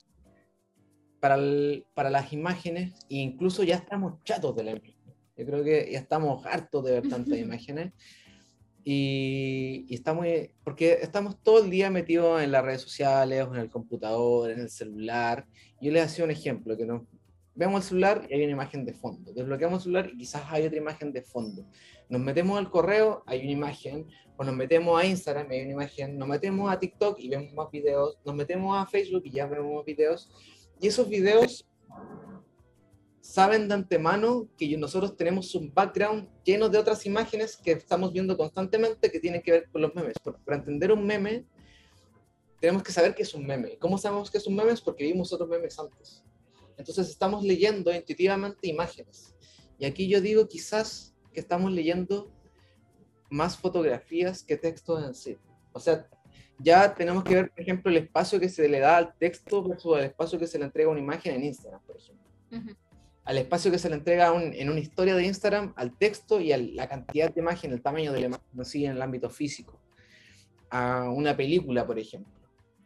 [1.20, 4.95] para, el- para las imágenes e incluso ya estamos chatos de la imagen.
[5.38, 7.93] Yo creo que ya estamos hartos de ver tantas imágenes
[8.84, 10.26] y, y estamos,
[10.63, 14.70] porque estamos todo el día metidos en las redes sociales, en el computador, en el
[14.70, 15.45] celular.
[15.82, 17.03] Yo les hacía un ejemplo, que nos
[17.55, 19.34] vemos el celular y hay una imagen de fondo.
[19.34, 21.65] Desbloqueamos el celular y quizás hay otra imagen de fondo.
[22.07, 24.07] Nos metemos al correo, hay una imagen.
[24.38, 26.17] O nos metemos a Instagram y hay una imagen.
[26.17, 28.17] Nos metemos a TikTok y vemos más videos.
[28.26, 30.32] Nos metemos a Facebook y ya vemos más videos.
[30.80, 31.66] Y esos videos
[33.22, 38.36] saben de antemano que nosotros tenemos un background lleno de otras imágenes que estamos viendo
[38.36, 40.16] constantemente que tienen que ver con los memes.
[40.46, 41.46] Para entender un meme,
[42.60, 43.78] tenemos que saber que es un meme.
[43.78, 44.72] ¿Cómo sabemos que es un meme?
[44.72, 46.24] Es porque vimos otros memes antes.
[46.78, 49.36] Entonces estamos leyendo intuitivamente imágenes.
[49.78, 52.32] Y aquí yo digo quizás que estamos leyendo
[53.30, 55.38] más fotografías que textos en sí.
[55.72, 56.10] O sea,
[56.60, 59.97] ya tenemos que ver, por ejemplo, el espacio que se le da al texto versus
[59.97, 62.26] el espacio que se le entrega a una imagen en Instagram, por ejemplo.
[62.51, 62.78] Ujú.
[63.24, 66.41] Al espacio que se le entrega a un- en una historia de Instagram, al texto
[66.41, 69.30] y a la cantidad de imagen, el tamaño de la imagen así en el ámbito
[69.30, 69.80] físico.
[70.72, 72.34] A una película, por ejemplo,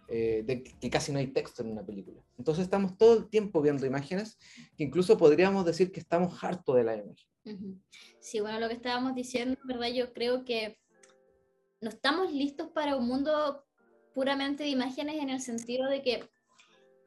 [0.10, 2.22] eh, de que casi no hay texto en una película.
[2.38, 4.38] Entonces estamos todo el tiempo viendo imágenes
[4.78, 7.28] que incluso podríamos decir que estamos hartos de la imagen.
[7.46, 7.80] Ujú.
[8.20, 9.88] Sí, bueno, lo que estábamos diciendo, ¿verdad?
[9.88, 10.78] Yo creo que
[11.84, 13.66] no estamos listos para un mundo
[14.14, 16.30] puramente de imágenes en el sentido de que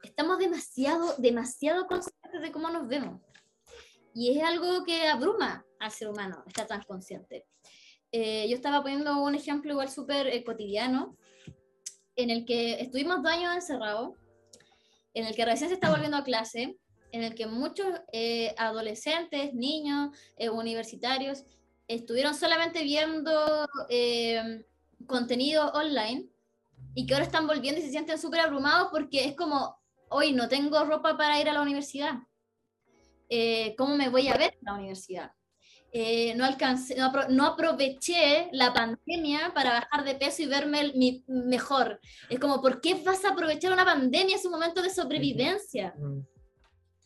[0.03, 3.23] estamos demasiado, demasiado conscientes de cómo nos vemos.
[4.15, 7.47] Y es algo que abruma al ser humano, estar tan consciente.
[8.13, 11.17] Eh, yo estaba poniendo un ejemplo igual súper eh, cotidiano,
[12.15, 14.15] en el que estuvimos dos años encerrados,
[15.15, 16.79] en el que recién se está volviendo a clase,
[17.13, 21.45] en el que muchos eh, adolescentes, niños, eh, universitarios,
[21.89, 24.65] estuvieron solamente viendo eh,
[25.07, 26.29] contenido online
[26.95, 29.79] y que ahora están volviendo y se sienten súper abrumados porque es como,
[30.09, 32.15] hoy no tengo ropa para ir a la universidad.
[33.29, 35.33] Eh, ¿Cómo me voy a ver en la universidad?
[35.93, 40.81] Eh, no, alcancé, no, apro- no aproveché la pandemia para bajar de peso y verme
[40.81, 42.01] el- mi- mejor.
[42.29, 44.37] Es como, ¿por qué vas a aprovechar una pandemia?
[44.37, 45.95] Es un momento de sobrevivencia.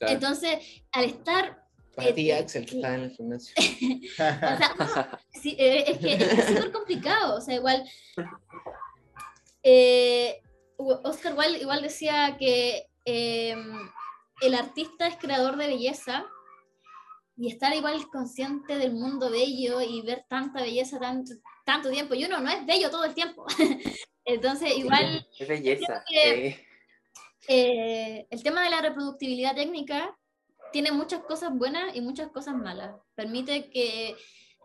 [0.00, 1.59] Entonces, al estar
[1.94, 3.54] Para Eh, ti, eh, Axel, que está en el gimnasio.
[3.58, 7.84] o sea, sí, eh, es que es súper complicado, o sea, igual,
[9.62, 10.40] eh,
[10.76, 13.54] Oscar Wilde igual decía que eh,
[14.40, 16.24] el artista es creador de belleza
[17.36, 21.32] y estar igual consciente del mundo bello y ver tanta belleza tanto,
[21.64, 22.14] tanto tiempo.
[22.14, 23.46] Y uno no es bello todo el tiempo.
[24.24, 25.26] Entonces, igual...
[25.38, 26.02] Es belleza.
[26.08, 26.66] que- eh,
[27.48, 30.16] eh, el tema de la reproductibilidad técnica
[30.72, 32.94] tiene muchas cosas buenas y muchas cosas malas.
[33.14, 34.16] Permite que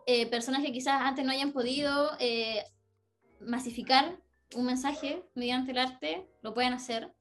[0.06, 2.64] eh, personas que quizás antes no hayan podido eh,
[3.40, 4.18] masificar
[4.54, 7.12] un mensaje mediante el arte lo puedan hacer.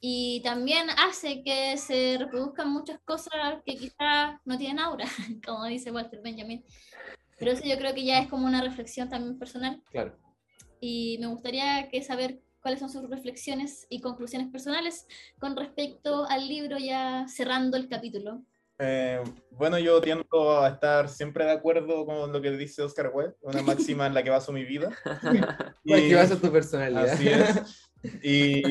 [0.00, 5.06] Y también hace que se reproduzcan muchas cosas que quizás no tienen aura,
[5.46, 6.64] como dice Walter Benjamin.
[7.38, 10.16] Pero eso yo creo que ya es como una reflexión también personal Claro.
[10.80, 15.06] y me gustaría que saber cuáles son sus reflexiones y conclusiones personales
[15.38, 18.42] con respecto al libro ya cerrando el capítulo.
[18.78, 23.36] Eh, bueno, yo tiendo a estar siempre de acuerdo con lo que dice Oscar Wilde,
[23.40, 24.90] una máxima en la que baso mi vida.
[25.82, 27.08] Porque vas a tu personalidad.
[27.08, 27.90] Así es.
[28.22, 28.62] Y,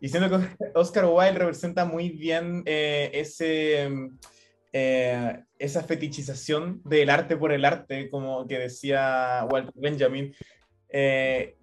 [0.00, 3.88] y siento que Oscar Wilde representa muy bien eh, ese,
[4.74, 10.34] eh, esa fetichización del arte por el arte, como que decía Walter Benjamin,
[10.90, 11.56] eh,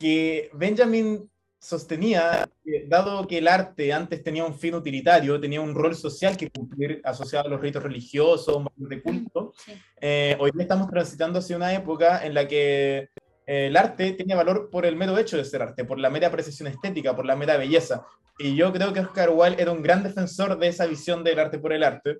[0.00, 5.74] que Benjamin sostenía que dado que el arte antes tenía un fin utilitario, tenía un
[5.74, 9.72] rol social que cumplir asociado a los ritos religiosos, un valor de culto, Sí.
[10.00, 13.10] eh, hoy día estamos transitando hacia una época en la que
[13.46, 16.28] eh, el arte tiene valor por el mero hecho de ser arte, por la mera
[16.28, 18.06] apreciación estética, por la mera belleza.
[18.38, 21.58] Y yo creo que Oscar Wilde era un gran defensor de esa visión del arte
[21.58, 22.16] por el arte.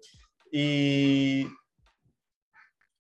[0.53, 1.47] Y,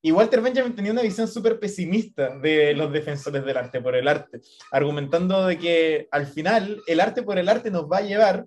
[0.02, 4.08] y Walter Benjamin tenía una visión súper pesimista de los defensores del arte por el
[4.08, 4.40] arte,
[4.72, 8.46] argumentando de que al final el arte por el arte nos va a llevar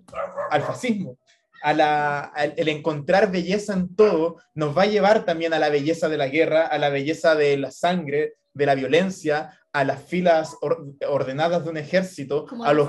[0.50, 1.16] al fascismo.
[1.62, 5.70] A la, al- el encontrar belleza en todo nos va a llevar también a la
[5.70, 10.02] belleza de la guerra, a la belleza de la sangre, de la violencia, a las
[10.02, 12.88] filas or- ordenadas de un ejército, Como a los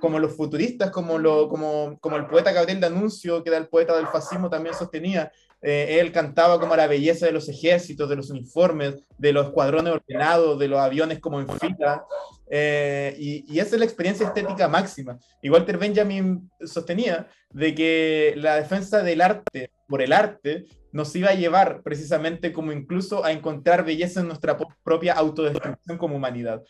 [0.00, 3.96] como los futuristas, como, lo, como, como el poeta Gabriel D'Annunzio, que era el poeta
[3.96, 5.30] del fascismo, también sostenía.
[5.68, 9.94] Eh, él cantaba como la belleza de los ejércitos, de los uniformes, de los escuadrones
[9.94, 12.04] ordenados, de los aviones como en fila.
[12.48, 15.18] Eh, y, y esa es la experiencia estética máxima.
[15.42, 21.30] Y Walter Benjamin sostenía de que la defensa del arte por el arte nos iba
[21.30, 26.62] a llevar precisamente como incluso a encontrar belleza en nuestra propia autodestrucción como humanidad.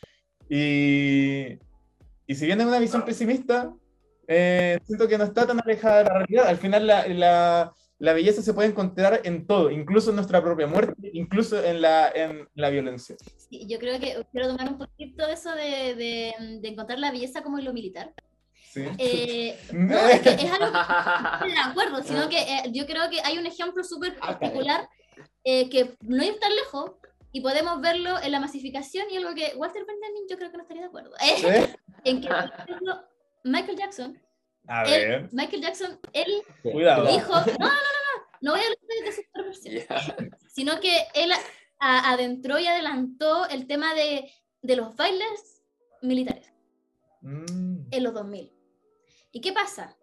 [0.49, 1.59] Y,
[2.27, 3.75] y si bien es una visión pesimista,
[4.27, 6.47] eh, siento que no está tan alejada de la realidad.
[6.49, 10.67] Al final la, la- la belleza se puede encontrar en todo, incluso en nuestra propia
[10.67, 13.17] muerte, incluso en la, en la violencia.
[13.37, 17.43] Sí, yo creo que quiero tomar un poquito eso de, de, de encontrar la belleza
[17.43, 18.13] como en lo militar.
[18.53, 18.85] ¿sí?
[18.99, 20.67] Eh, no, es que es algo
[21.43, 24.89] que no de acuerdo, sino que eh, yo creo que hay un ejemplo súper particular
[25.45, 26.93] eh, que no ir tan lejos
[27.33, 30.63] y podemos verlo en la masificación y algo que Walter Benjamin yo creo que no
[30.63, 31.13] estaría de acuerdo.
[31.23, 31.75] Eh,
[32.05, 32.29] en que,
[33.45, 34.21] Michael Jackson,
[34.69, 37.07] A él, ver, Michael Jackson, él cuidado.
[37.07, 40.17] dijo, no, no, no, no, no voy a hablar de, sus perversiones, Ya.
[40.49, 41.31] sino que él
[41.79, 44.31] a- adentró y adelantó el tema de,
[44.63, 45.63] de los bailes
[46.03, 46.53] militares
[47.23, 47.89] Mm.
[47.91, 48.53] en los 2000.
[49.33, 49.97] ¿Y qué pasa?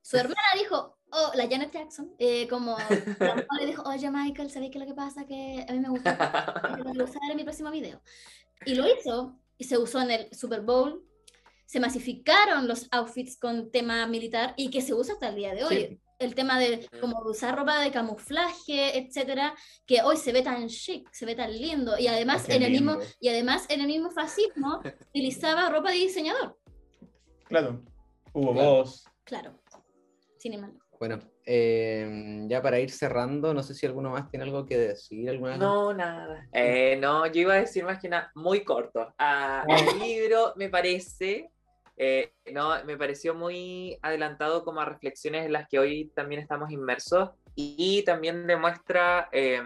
[0.00, 2.76] Su hermana dijo, oh, la Janet Jackson, eh, como
[3.60, 5.26] le dijo, oye Michael, ¿sabes qué es lo que pasa?
[5.26, 8.00] Que a mí me gusta, lo voy a usar en mi próximo video.
[8.64, 11.04] Y lo hizo, y se usó en el Super Bowl,
[11.72, 15.64] se masificaron los outfits con tema militar y que se usa hasta el día de
[15.64, 15.76] hoy.
[15.76, 16.00] Sí.
[16.18, 19.54] El tema de como usar ropa de camuflaje, etcétera,
[19.86, 21.98] que hoy se ve tan chic, se ve tan lindo.
[21.98, 25.96] Y además, Qué en el mismo, y además en el mismo fascismo utilizaba ropa de
[25.96, 26.58] diseñador.
[27.44, 27.82] Claro.
[28.34, 28.70] Hubo Claro.
[28.70, 29.04] voz.
[29.24, 29.58] Claro.
[30.38, 30.78] Sin embargo.
[30.98, 35.28] Bueno, eh, ya para ir cerrando, no sé si alguno más tiene algo que decir.
[35.30, 35.56] ¿Alguna...
[35.56, 36.46] No, nada.
[36.52, 39.12] Eh, no, yo iba a decir más que nada muy corto.
[39.18, 41.50] Ah, el libro me parece,
[41.96, 46.70] eh, no, me pareció muy adelantado como a reflexiones en las que hoy también estamos
[46.70, 49.62] inmersos y, también demuestra eh,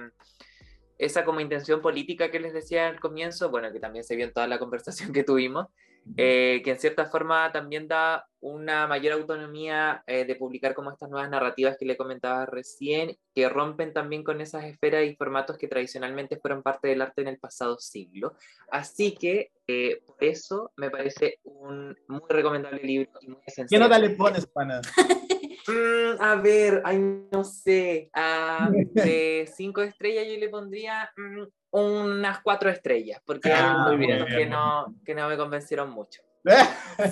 [0.99, 4.33] esa como intención política que les decía al comienzo, bueno, que también se vio en
[4.33, 5.69] toda la conversación que tuvimos,
[6.17, 11.11] eh, que en cierta forma también da una mayor autonomía eh, de publicar como estas
[11.11, 15.69] nuevas narrativas que le comentaba recién, que rompen también con esas esferas y formatos que
[15.69, 18.35] tradicionalmente fueron parte del arte en el pasado siglo.
[18.71, 23.39] Así que eh, por eso me parece un muy recomendable libro y muy
[23.69, 24.81] ¿Qué nota le pones, pana?
[25.69, 26.99] Mm, a ver, ay,
[27.31, 28.11] no sé.
[28.13, 33.97] ah, de cinco estrellas yo le pondría mm, unas cuatro estrellas, porque hay Ah, algunos
[33.97, 34.27] muy bien.
[34.29, 36.23] que no, que no me convencieron mucho.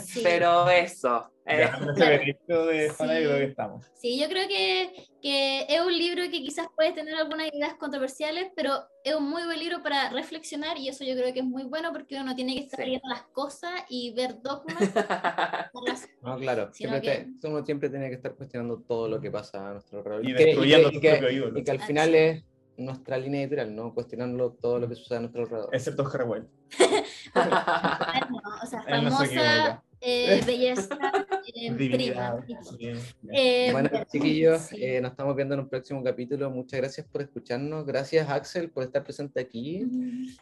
[0.06, 0.20] Sí.
[0.22, 1.30] Pero eso.
[1.46, 3.84] eh, de que estamos.
[3.94, 8.50] Sí, yo creo que, que es un libro que quizás puede tener algunas ideas controversiales,
[8.56, 8.72] pero
[9.04, 11.92] es un muy buen libro para reflexionar y eso yo creo que es muy bueno
[11.92, 12.86] porque uno no tiene que estar Sí.
[12.86, 14.76] leyendo las cosas y ver dogmas.
[15.86, 16.70] las- No, claro.
[16.72, 19.98] Siempre que- te- uno siempre tiene que estar cuestionando todo lo que pasa a nuestro
[19.98, 20.26] alrededor.
[20.28, 21.58] Y que- destruyendo que- y que- propio ídolo.
[21.58, 22.16] y que al Ah, final sí.
[22.16, 22.44] es
[22.76, 23.92] nuestra línea editorial, ¿no?
[23.94, 25.68] Cuestionando todo lo que sucede a nuestro alrededor.
[25.74, 26.46] Excepto Harwell.
[26.80, 27.03] Ah,
[27.34, 30.98] no, o sea, famosa eh, belleza,
[31.54, 32.36] eh, prima.
[32.78, 32.92] sí.
[33.32, 34.76] Eh, Bueno, chiquillos, sí.
[34.84, 36.50] eh, nos estamos viendo en un próximo capítulo.
[36.50, 37.86] Muchas gracias por escucharnos.
[37.86, 39.82] Gracias, Axel, por estar presente aquí.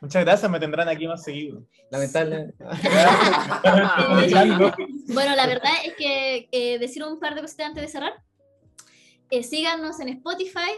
[0.01, 1.65] Muchas gracias, me tendrán aquí más seguido.
[1.91, 2.55] Lamentable.
[5.09, 8.13] Bueno, la verdad es que eh, decir un par de cositas antes de cerrar.
[9.31, 10.73] Eh, síganos en Spotify,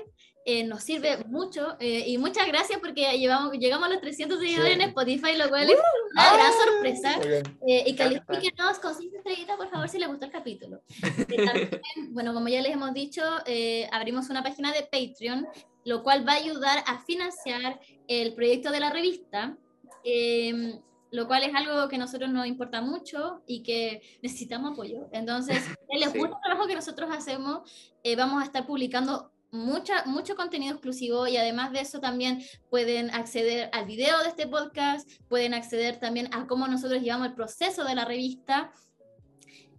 [0.45, 4.75] eh, nos sirve mucho eh, y muchas gracias porque llevamos, llegamos a los 300 seguidores
[4.75, 5.79] en Spotify, lo cual es
[6.13, 7.19] una gran sorpresa.
[7.67, 10.83] Eh, y califíquenos con 5 estrellitas, por favor, si les gustó el capítulo.
[11.01, 11.81] También,
[12.11, 15.47] bueno, como ya les hemos dicho, eh, abrimos una página de Patreon,
[15.85, 19.57] lo cual va a ayudar a financiar el proyecto de la revista,
[20.05, 20.79] eh,
[21.11, 25.09] lo cual es algo que a nosotros nos importa mucho y que necesitamos apoyo.
[25.13, 26.19] Entonces, si les Sí.
[26.19, 27.71] gusta el trabajo que nosotros hacemos,
[28.03, 33.11] eh, vamos a estar publicando mucha, mucho contenido exclusivo y además de eso también pueden
[33.11, 37.85] acceder al video de este podcast, pueden acceder también a cómo nosotros llevamos el proceso
[37.85, 38.73] de la revista.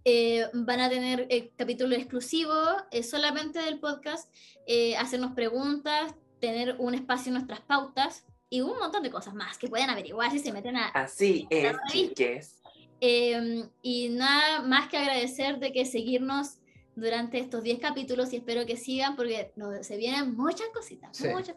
[0.04, 4.32] Eh, van a tener eh, capítulos exclusivos eh, solamente del podcast,
[4.66, 9.58] eh, hacernos preguntas, tener un espacio en nuestras pautas y un montón de cosas más
[9.58, 12.62] que pueden averiguar si se meten a, Así es, chiques.
[13.00, 16.58] eh, y nada más que agradecer de que seguirnos
[16.96, 21.20] durante estos 10 capítulos y espero que sigan porque se vienen muchas cositas.
[21.26, 21.54] Muchas.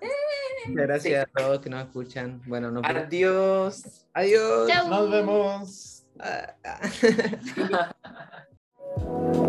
[0.68, 2.42] Gracias a todos que nos escuchan.
[2.46, 2.84] Bueno, nos.
[2.86, 4.06] Adiós.
[4.14, 4.70] Adiós.
[4.88, 6.06] Nos vemos.
[6.20, 7.96] Ah, ah.